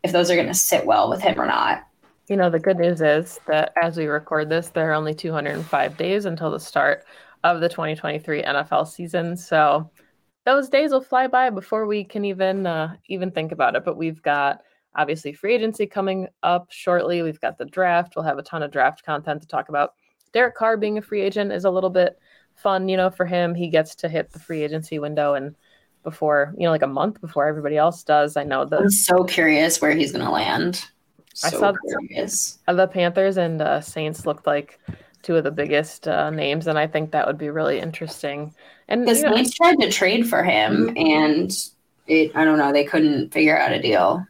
if 0.03 0.13
those 0.13 0.31
are 0.31 0.37
going 0.37 0.49
to 0.49 0.55
sit 0.55 0.85
well 0.85 1.09
with 1.09 1.21
him 1.21 1.41
or 1.41 1.47
not. 1.47 1.87
You 2.29 2.37
know, 2.37 2.51
the 2.51 2.59
good 2.59 2.79
news 2.79 3.01
is 3.01 3.41
that 3.47 3.73
as 3.83 3.97
we 3.97 4.07
record 4.07 4.49
this, 4.49 4.69
there 4.69 4.91
are 4.91 4.95
only 4.95 5.15
205 5.15 5.97
days 5.97 6.25
until 6.25 6.51
the 6.51 6.61
start 6.61 7.05
of 7.45 7.61
the 7.61 7.69
2023 7.69 8.43
NFL 8.43 8.87
season. 8.89 9.37
So 9.37 9.91
those 10.45 10.69
days 10.69 10.93
will 10.93 11.01
fly 11.01 11.27
by 11.27 11.51
before 11.51 11.87
we 11.87 12.05
can 12.05 12.25
even 12.25 12.67
uh, 12.67 12.95
even 13.07 13.31
think 13.31 13.53
about 13.53 13.77
it. 13.77 13.85
But 13.85 13.97
we've 13.97 14.23
got 14.23 14.61
obviously 14.95 15.33
free 15.33 15.55
agency 15.55 15.87
coming 15.87 16.29
up 16.43 16.67
shortly. 16.71 17.23
We've 17.23 17.41
got 17.41 17.59
the 17.59 17.65
draft. 17.65 18.15
We'll 18.15 18.25
have 18.25 18.39
a 18.39 18.43
ton 18.43 18.63
of 18.63 18.71
draft 18.71 19.05
content 19.05 19.43
to 19.43 19.49
talk 19.49 19.69
about. 19.69 19.95
Derek 20.33 20.55
Carr 20.55 20.77
being 20.77 20.99
a 20.99 21.03
free 21.03 21.23
agent 21.23 21.53
is 21.53 21.65
a 21.65 21.71
little 21.71 21.91
bit 21.91 22.19
fun, 22.55 22.89
you 22.89 22.97
know, 22.97 23.11
for 23.11 23.27
him. 23.27 23.55
He 23.55 23.69
gets 23.69 23.95
to 23.97 24.09
hit 24.09 24.31
the 24.31 24.39
free 24.39 24.63
agency 24.63 24.99
window 24.99 25.35
and 25.35 25.55
before, 26.03 26.55
you 26.57 26.65
know, 26.65 26.71
like 26.71 26.83
a 26.83 26.87
month 26.87 27.21
before 27.21 27.47
everybody 27.47 27.77
else 27.77 28.03
does. 28.03 28.37
I 28.37 28.45
know 28.45 28.65
that 28.65 28.81
I'm 28.81 28.91
so 28.91 29.25
curious 29.25 29.81
where 29.81 29.93
he's 29.93 30.13
going 30.13 30.25
to 30.25 30.31
land. 30.31 30.85
So 31.35 31.47
I 31.47 31.51
saw 31.51 31.73
curious. 31.89 32.59
the 32.67 32.87
Panthers 32.87 33.37
and 33.37 33.63
uh, 33.63 33.81
Saints 33.81 34.27
looked 34.27 34.47
like 34.47 34.79
two 35.23 35.37
of 35.37 35.45
the 35.45 35.51
biggest 35.51 36.07
uh, 36.09 36.31
names, 36.31 36.67
and 36.67 36.79
I 36.79 36.87
think 36.87 37.13
that 37.13 37.27
would 37.27 37.39
be 37.39 37.49
really 37.49 37.79
interesting. 37.79 38.55
And 38.89 39.07
The 39.07 39.15
you 39.15 39.23
know, 39.23 39.37
Saints 39.37 39.55
tried 39.55 39.81
to 39.81 39.91
trade 39.91 40.29
for 40.29 40.43
him, 40.43 40.93
and 40.97 41.51
it, 42.07 42.33
I 42.35 42.45
don't 42.45 42.59
know, 42.59 42.73
they 42.73 42.85
couldn't 42.85 43.33
figure 43.33 43.59
out 43.59 43.73
a 43.73 43.81
deal. 43.81 44.27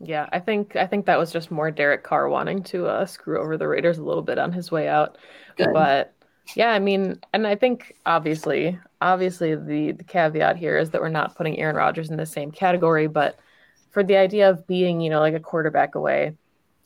Yeah, 0.00 0.28
I 0.30 0.38
think 0.38 0.76
I 0.76 0.86
think 0.86 1.06
that 1.06 1.18
was 1.18 1.32
just 1.32 1.50
more 1.50 1.72
Derek 1.72 2.04
Carr 2.04 2.28
wanting 2.28 2.62
to 2.64 2.86
uh, 2.86 3.06
screw 3.06 3.40
over 3.40 3.56
the 3.56 3.66
Raiders 3.66 3.98
a 3.98 4.04
little 4.04 4.22
bit 4.22 4.38
on 4.38 4.52
his 4.52 4.70
way 4.70 4.86
out. 4.86 5.18
Good. 5.56 5.70
But 5.72 6.14
yeah, 6.54 6.70
I 6.70 6.78
mean, 6.78 7.18
and 7.32 7.46
I 7.46 7.56
think 7.56 7.96
obviously, 8.06 8.78
obviously 9.00 9.54
the 9.54 9.92
the 9.92 10.04
caveat 10.04 10.56
here 10.56 10.78
is 10.78 10.90
that 10.90 11.00
we're 11.00 11.08
not 11.08 11.36
putting 11.36 11.58
Aaron 11.58 11.76
Rodgers 11.76 12.10
in 12.10 12.16
the 12.16 12.26
same 12.26 12.50
category, 12.50 13.06
but 13.06 13.38
for 13.90 14.02
the 14.02 14.16
idea 14.16 14.50
of 14.50 14.66
being, 14.66 15.00
you 15.00 15.10
know, 15.10 15.20
like 15.20 15.34
a 15.34 15.40
quarterback 15.40 15.94
away, 15.94 16.34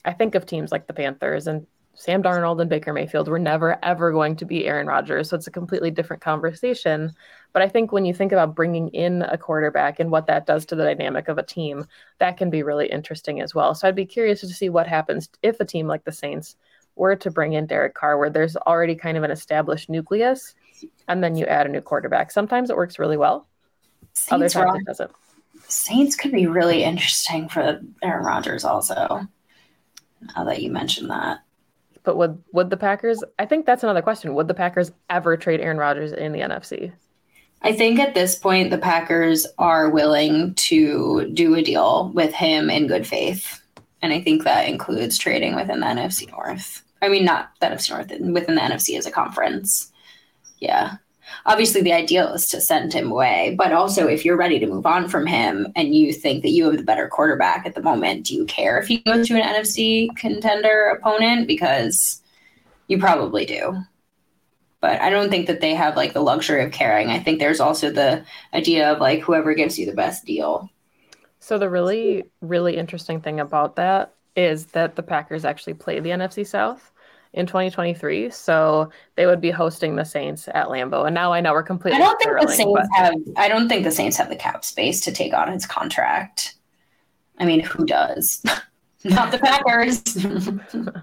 I 0.05 0.12
think 0.12 0.35
of 0.35 0.46
teams 0.46 0.72
like 0.72 0.87
the 0.87 0.94
Panthers 0.94 1.46
and 1.46 1.66
Sam 1.94 2.22
Darnold 2.22 2.61
and 2.61 2.70
Baker 2.70 2.92
Mayfield 2.92 3.29
were 3.29 3.38
never 3.38 3.79
ever 3.85 4.12
going 4.12 4.37
to 4.37 4.46
be 4.46 4.66
Aaron 4.66 4.87
Rodgers, 4.87 5.29
so 5.29 5.37
it's 5.37 5.46
a 5.46 5.51
completely 5.51 5.90
different 5.90 6.22
conversation. 6.22 7.12
But 7.53 7.62
I 7.62 7.68
think 7.68 7.92
when 7.92 8.07
you 8.07 8.14
think 8.14 8.33
about 8.33 8.55
bringing 8.55 8.88
in 8.88 9.22
a 9.22 9.37
quarterback 9.37 10.01
and 10.01 10.11
what 10.11 10.27
that 10.27 10.46
does 10.46 10.64
to 10.66 10.75
the 10.75 10.85
dynamic 10.85 11.29
of 11.29 11.37
a 11.37 11.42
team, 11.42 11.87
that 12.18 12.38
can 12.38 12.48
be 12.48 12.62
really 12.62 12.87
interesting 12.87 13.40
as 13.42 13.55
well. 13.55 13.75
So 13.75 13.87
I'd 13.87 13.94
be 13.94 14.07
curious 14.07 14.40
to 14.40 14.48
see 14.48 14.70
what 14.70 14.87
happens 14.87 15.29
if 15.42 15.61
a 15.61 15.66
team 15.66 15.87
like 15.87 16.05
the 16.05 16.12
Saints 16.12 16.57
were 16.96 17.16
to 17.16 17.31
bring 17.31 17.53
in 17.55 17.66
Derek 17.66 17.94
Carr, 17.94 18.18
where 18.18 18.31
there's 18.31 18.57
already 18.57 18.94
kind 18.94 19.18
of 19.18 19.22
an 19.22 19.31
established 19.31 19.90
nucleus, 19.90 20.55
and 21.09 21.23
then 21.23 21.37
you 21.37 21.47
add 21.47 21.66
a 21.66 21.71
new 21.71 21.81
quarterback. 21.81 22.31
Sometimes 22.31 22.71
it 22.71 22.77
works 22.77 22.99
really 22.99 23.16
well. 23.16 23.47
Other 24.31 24.49
Saints, 24.49 24.55
times 24.55 24.66
Rod- 24.66 24.81
it 24.81 24.87
doesn't. 24.87 25.11
Saints 25.68 26.16
could 26.16 26.33
be 26.33 26.47
really 26.47 26.85
interesting 26.85 27.49
for 27.49 27.81
Aaron 28.03 28.25
Rodgers, 28.25 28.64
also. 28.64 29.27
Now 30.37 30.45
that 30.45 30.62
you 30.62 30.71
mentioned 30.71 31.11
that. 31.11 31.42
But 32.05 32.16
would 32.16 32.42
would 32.53 32.71
the 32.71 32.77
Packers? 32.77 33.23
I 33.38 33.47
think 33.47 33.66
that's 33.66 33.83
another 33.83 34.03
question. 34.03 34.35
Would 34.35 34.49
the 34.49 34.55
Packers 34.55 34.92
ever 35.09 35.37
trade 35.37 35.61
Aaron 35.61 35.79
Rodgers 35.79 36.12
in 36.12 36.33
the 36.33 36.40
NFC? 36.40 36.92
I 37.62 37.73
think 37.73 38.01
at 38.01 38.14
this 38.14 38.35
point, 38.35 38.71
the 38.71 38.79
Packers 38.79 39.47
are 39.59 39.88
willing 39.88 40.55
to 40.55 41.31
do 41.33 41.55
a 41.55 41.62
deal 41.62 42.11
with 42.12 42.35
him 42.35 42.68
in 42.71 42.88
good 42.88 43.07
faith. 43.07 43.62
And 44.03 44.12
I 44.12 44.21
think 44.21 44.42
that 44.42 44.68
includes 44.68 45.16
trading 45.16 45.55
within 45.55 45.79
the 45.79 45.87
NFC 45.87 46.29
North. 46.31 46.83
I 47.03 47.09
mean, 47.09 47.25
not 47.25 47.51
the 47.61 47.66
NFC 47.66 47.90
North, 47.90 48.11
within 48.33 48.57
the 48.57 48.61
NFC 48.61 48.99
as 48.99 49.07
a 49.07 49.12
conference. 49.12 49.91
Yeah. 50.62 50.96
Obviously, 51.44 51.83
the 51.83 51.92
ideal 51.92 52.29
is 52.35 52.46
to 52.48 52.61
send 52.61 52.92
him 52.92 53.11
away. 53.11 53.55
But 53.59 53.72
also, 53.72 54.07
if 54.07 54.25
you're 54.25 54.37
ready 54.37 54.59
to 54.61 54.66
move 54.66 54.87
on 54.87 55.09
from 55.09 55.27
him 55.27 55.72
and 55.75 55.94
you 55.94 56.12
think 56.12 56.42
that 56.42 56.51
you 56.51 56.66
have 56.66 56.77
the 56.77 56.85
better 56.85 57.09
quarterback 57.09 57.66
at 57.66 57.75
the 57.75 57.83
moment, 57.83 58.27
do 58.27 58.35
you 58.35 58.44
care 58.44 58.79
if 58.79 58.87
he 58.87 58.98
goes 58.98 59.27
to 59.29 59.35
an 59.35 59.42
NFC 59.42 60.14
contender 60.16 60.96
opponent? 60.96 61.48
Because 61.48 62.22
you 62.87 62.98
probably 62.98 63.44
do 63.44 63.83
but 64.83 65.01
I 65.01 65.11
don't 65.11 65.31
think 65.31 65.46
that 65.46 65.61
they 65.61 65.75
have 65.77 65.96
like 65.96 66.12
the 66.12 66.20
luxury 66.20 66.62
of 66.64 66.72
caring. 66.72 67.09
I 67.09 67.20
think 67.20 67.38
there's 67.38 67.61
also 67.61 67.90
the 67.90 68.25
idea 68.53 68.92
of 68.92 68.98
like 68.98 69.20
whoever 69.20 69.55
gives 69.55 69.79
you 69.79 69.87
the 69.87 69.94
best 69.94 70.27
deal. 70.27 70.68
So 71.38 71.57
the 71.57 71.70
really 71.70 72.25
really 72.42 72.77
interesting 72.77 73.20
thing 73.20 73.40
about 73.40 73.77
that 73.77 74.14
is 74.35 74.66
that 74.66 74.96
the 74.96 75.03
Packers 75.03 75.44
actually 75.44 75.75
play 75.75 76.01
the 76.01 76.11
NFC 76.11 76.46
South 76.46 76.91
in 77.33 77.47
2023, 77.47 78.31
so 78.31 78.90
they 79.16 79.27
would 79.27 79.40
be 79.40 79.51
hosting 79.51 79.97
the 79.97 80.05
Saints 80.05 80.49
at 80.53 80.66
Lambeau. 80.66 81.07
And 81.07 81.14
now 81.14 81.33
I 81.33 81.40
know 81.40 81.53
we're 81.53 81.62
completely. 81.62 82.01
I 82.01 82.05
don't 82.05 82.18
think 82.18 82.40
the 82.40 82.53
Saints 82.53 82.73
but- 82.75 82.97
have. 82.97 83.14
I 83.37 83.49
don't 83.49 83.68
think 83.68 83.85
the 83.85 83.90
Saints 83.90 84.16
have 84.18 84.29
the 84.29 84.37
cap 84.37 84.64
space 84.64 85.01
to 85.03 85.12
take 85.12 85.33
on 85.33 85.51
his 85.53 85.66
contract. 85.66 86.55
I 87.38 87.47
mean, 87.47 87.61
who 87.61 87.87
does? 87.87 88.42
Not 89.05 89.33
the 89.33 89.38
Packers. 89.38 90.03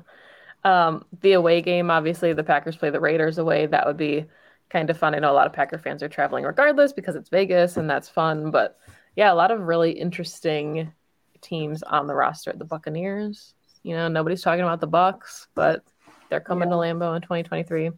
Um, 0.64 1.06
the 1.22 1.34
away 1.34 1.62
game, 1.62 1.90
obviously, 1.90 2.34
the 2.34 2.44
Packers 2.44 2.76
play 2.76 2.90
the 2.90 3.00
Raiders 3.00 3.38
away. 3.38 3.66
That 3.66 3.86
would 3.86 3.98
be 3.98 4.26
kind 4.70 4.90
of 4.90 4.98
fun. 4.98 5.16
I 5.16 5.20
know 5.20 5.32
a 5.32 5.34
lot 5.34 5.48
of 5.48 5.54
Packer 5.54 5.78
fans 5.78 6.04
are 6.04 6.10
traveling 6.10 6.44
regardless 6.44 6.94
because 6.94 7.16
it's 7.16 7.30
Vegas 7.30 7.78
and 7.78 7.90
that's 7.90 8.10
fun. 8.10 8.52
But 8.52 8.78
yeah, 9.16 9.32
a 9.32 9.36
lot 9.36 9.52
of 9.52 9.62
really 9.62 9.92
interesting 9.92 10.92
teams 11.42 11.82
on 11.84 12.08
the 12.08 12.14
roster. 12.14 12.54
The 12.54 12.66
Buccaneers, 12.66 13.54
you 13.84 13.96
know, 13.96 14.08
nobody's 14.08 14.42
talking 14.42 14.64
about 14.64 14.82
the 14.82 14.88
Bucks, 14.88 15.48
but 15.56 15.84
they're 16.30 16.40
coming 16.40 16.70
to 16.70 16.76
Lambeau 16.76 17.16
in 17.16 17.22
2023. 17.22 17.92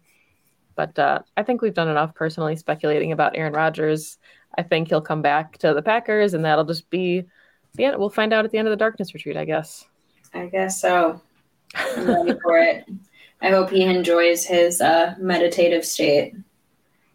But 0.76 0.98
uh, 0.98 1.20
I 1.36 1.44
think 1.44 1.62
we've 1.62 1.74
done 1.74 1.90
enough 1.90 2.16
personally 2.16 2.56
speculating 2.56 3.12
about 3.12 3.36
Aaron 3.36 3.54
Rodgers. 3.54 4.18
I 4.58 4.64
think 4.64 4.90
he'll 4.90 5.02
come 5.02 5.22
back 5.22 5.58
to 5.60 5.74
the 5.74 5.82
Packers, 5.82 6.34
and 6.34 6.44
that'll 6.44 6.66
just 6.66 6.90
be 6.90 7.26
the 7.76 7.86
end. 7.86 7.98
We'll 7.98 8.10
find 8.10 8.34
out 8.34 8.46
at 8.46 8.52
the 8.52 8.58
end 8.58 8.68
of 8.68 8.72
the 8.72 8.78
darkness 8.78 9.14
retreat, 9.14 9.38
I 9.38 9.46
guess. 9.46 9.86
I 10.34 10.46
guess 10.48 10.80
so. 10.80 11.22
I'm 11.76 12.08
ready 12.08 12.40
for 12.42 12.58
it. 12.58 12.86
I 13.42 13.50
hope 13.50 13.70
he 13.70 13.84
enjoys 13.84 14.46
his 14.46 14.82
uh, 14.82 15.16
meditative 15.20 15.86
state. 15.86 16.36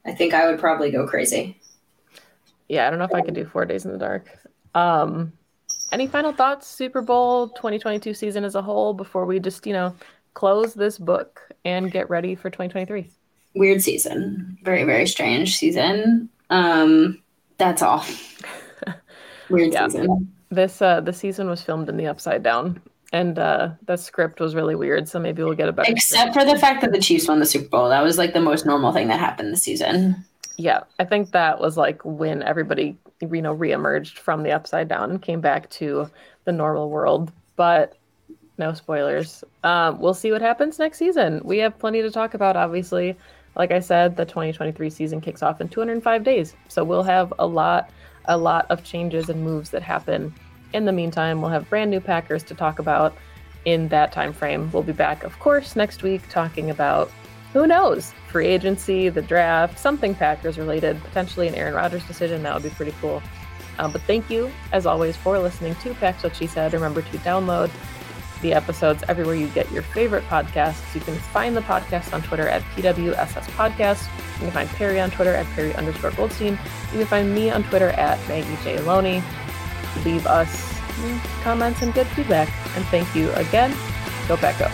I 0.04 0.12
think 0.12 0.34
I 0.34 0.50
would 0.50 0.58
probably 0.58 0.90
go 0.90 1.06
crazy. 1.06 1.60
Yeah, 2.68 2.86
I 2.86 2.90
don't 2.90 2.98
know 2.98 3.04
if 3.04 3.14
I 3.14 3.22
could 3.22 3.34
do 3.34 3.44
four 3.44 3.64
days 3.64 3.84
in 3.84 3.92
the 3.92 3.98
dark. 3.98 4.26
Um, 4.74 5.32
any 5.92 6.06
final 6.06 6.32
thoughts, 6.32 6.66
Super 6.66 7.00
Bowl 7.00 7.48
2022 7.50 8.12
season 8.14 8.44
as 8.44 8.54
a 8.54 8.62
whole, 8.62 8.92
before 8.92 9.24
we 9.24 9.38
just, 9.38 9.66
you 9.66 9.72
know, 9.72 9.94
close 10.36 10.74
this 10.74 10.98
book 10.98 11.40
and 11.64 11.90
get 11.90 12.08
ready 12.10 12.34
for 12.34 12.50
2023? 12.50 13.10
Weird 13.54 13.82
season. 13.82 14.58
Very, 14.62 14.84
very 14.84 15.06
strange 15.06 15.56
season. 15.56 16.28
Um, 16.50 17.22
that's 17.58 17.80
all. 17.82 18.04
Weird 19.50 19.72
Yeah. 19.72 19.88
season. 19.88 20.32
This 20.50 20.80
uh, 20.80 21.00
the 21.00 21.12
season 21.12 21.48
was 21.48 21.62
filmed 21.62 21.88
in 21.88 21.96
the 21.96 22.06
upside 22.06 22.42
down, 22.42 22.80
and 23.12 23.36
uh, 23.38 23.70
the 23.86 23.96
script 23.96 24.38
was 24.40 24.54
really 24.54 24.74
weird. 24.76 25.08
So 25.08 25.18
maybe 25.18 25.42
we'll 25.42 25.54
get 25.54 25.68
a 25.68 25.72
better. 25.72 25.90
Except 25.90 26.34
for 26.34 26.44
the 26.44 26.56
fact 26.58 26.82
that 26.82 26.92
the 26.92 27.00
Chiefs 27.00 27.26
won 27.26 27.40
the 27.40 27.46
Super 27.46 27.68
Bowl. 27.68 27.88
That 27.88 28.02
was 28.02 28.16
like 28.18 28.32
the 28.32 28.40
most 28.40 28.64
normal 28.66 28.92
thing 28.92 29.08
that 29.08 29.18
happened 29.18 29.52
this 29.52 29.62
season. 29.64 30.24
Yeah, 30.56 30.84
I 31.00 31.04
think 31.04 31.32
that 31.32 31.60
was 31.60 31.76
like 31.76 32.00
when 32.04 32.42
everybody, 32.44 32.96
you 33.20 33.42
know, 33.42 33.56
reemerged 33.56 34.18
from 34.18 34.42
the 34.44 34.52
upside 34.52 34.86
down 34.88 35.10
and 35.10 35.20
came 35.22 35.40
back 35.40 35.68
to 35.70 36.08
the 36.44 36.52
normal 36.52 36.88
world. 36.90 37.32
But 37.56 37.96
no 38.58 38.72
spoilers. 38.72 39.44
Um, 39.64 40.00
we'll 40.00 40.14
see 40.14 40.32
what 40.32 40.42
happens 40.42 40.78
next 40.78 40.98
season. 40.98 41.40
We 41.44 41.58
have 41.58 41.78
plenty 41.78 42.02
to 42.02 42.10
talk 42.10 42.34
about, 42.34 42.56
obviously. 42.56 43.16
Like 43.54 43.70
I 43.70 43.80
said, 43.80 44.16
the 44.16 44.24
2023 44.24 44.90
season 44.90 45.20
kicks 45.20 45.42
off 45.42 45.60
in 45.60 45.68
205 45.68 46.24
days. 46.24 46.54
So 46.68 46.84
we'll 46.84 47.02
have 47.02 47.32
a 47.38 47.46
lot, 47.46 47.90
a 48.26 48.36
lot 48.36 48.66
of 48.70 48.84
changes 48.84 49.28
and 49.28 49.42
moves 49.42 49.70
that 49.70 49.82
happen. 49.82 50.34
In 50.72 50.84
the 50.84 50.92
meantime, 50.92 51.40
we'll 51.40 51.50
have 51.50 51.68
brand 51.68 51.90
new 51.90 52.00
Packers 52.00 52.42
to 52.44 52.54
talk 52.54 52.78
about 52.78 53.14
in 53.64 53.88
that 53.88 54.12
time 54.12 54.32
frame. 54.32 54.70
We'll 54.72 54.82
be 54.82 54.92
back, 54.92 55.24
of 55.24 55.38
course, 55.38 55.74
next 55.74 56.02
week 56.02 56.22
talking 56.28 56.70
about 56.70 57.10
who 57.52 57.66
knows 57.66 58.12
free 58.28 58.46
agency, 58.46 59.08
the 59.08 59.22
draft, 59.22 59.78
something 59.78 60.14
Packers 60.14 60.58
related, 60.58 61.02
potentially 61.02 61.48
an 61.48 61.54
Aaron 61.54 61.74
Rodgers 61.74 62.04
decision. 62.04 62.42
That 62.42 62.54
would 62.54 62.62
be 62.62 62.70
pretty 62.70 62.94
cool. 63.00 63.22
Um, 63.78 63.92
but 63.92 64.02
thank 64.02 64.30
you, 64.30 64.50
as 64.72 64.86
always, 64.86 65.16
for 65.16 65.38
listening 65.38 65.74
to 65.76 65.94
Pax 65.94 66.22
What 66.22 66.36
She 66.36 66.46
Said. 66.46 66.72
Remember 66.72 67.02
to 67.02 67.18
download 67.18 67.70
the 68.42 68.52
episodes 68.52 69.02
everywhere 69.08 69.34
you 69.34 69.48
get 69.48 69.70
your 69.72 69.82
favorite 69.82 70.24
podcasts. 70.24 70.94
You 70.94 71.00
can 71.00 71.14
find 71.14 71.56
the 71.56 71.62
podcast 71.62 72.12
on 72.12 72.22
Twitter 72.22 72.48
at 72.48 72.62
PWSS 72.74 73.44
Podcast. 73.50 74.06
You 74.34 74.40
can 74.40 74.50
find 74.50 74.68
Perry 74.70 75.00
on 75.00 75.10
Twitter 75.10 75.34
at 75.34 75.46
Perry 75.54 75.74
underscore 75.74 76.10
Goldstein. 76.12 76.58
You 76.92 76.98
can 76.98 77.06
find 77.06 77.34
me 77.34 77.50
on 77.50 77.62
Twitter 77.64 77.90
at 77.90 78.18
Maggie 78.28 78.56
J. 78.62 78.80
Loney. 78.80 79.22
Leave 80.04 80.26
us 80.26 80.72
mm, 80.72 81.42
comments 81.42 81.82
and 81.82 81.94
good 81.94 82.06
feedback. 82.08 82.48
And 82.76 82.84
thank 82.86 83.14
you 83.14 83.30
again. 83.32 83.74
Go 84.28 84.36
Pack 84.36 84.58
Go. 84.58 84.68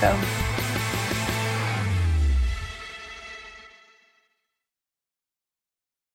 Go. 0.00 0.39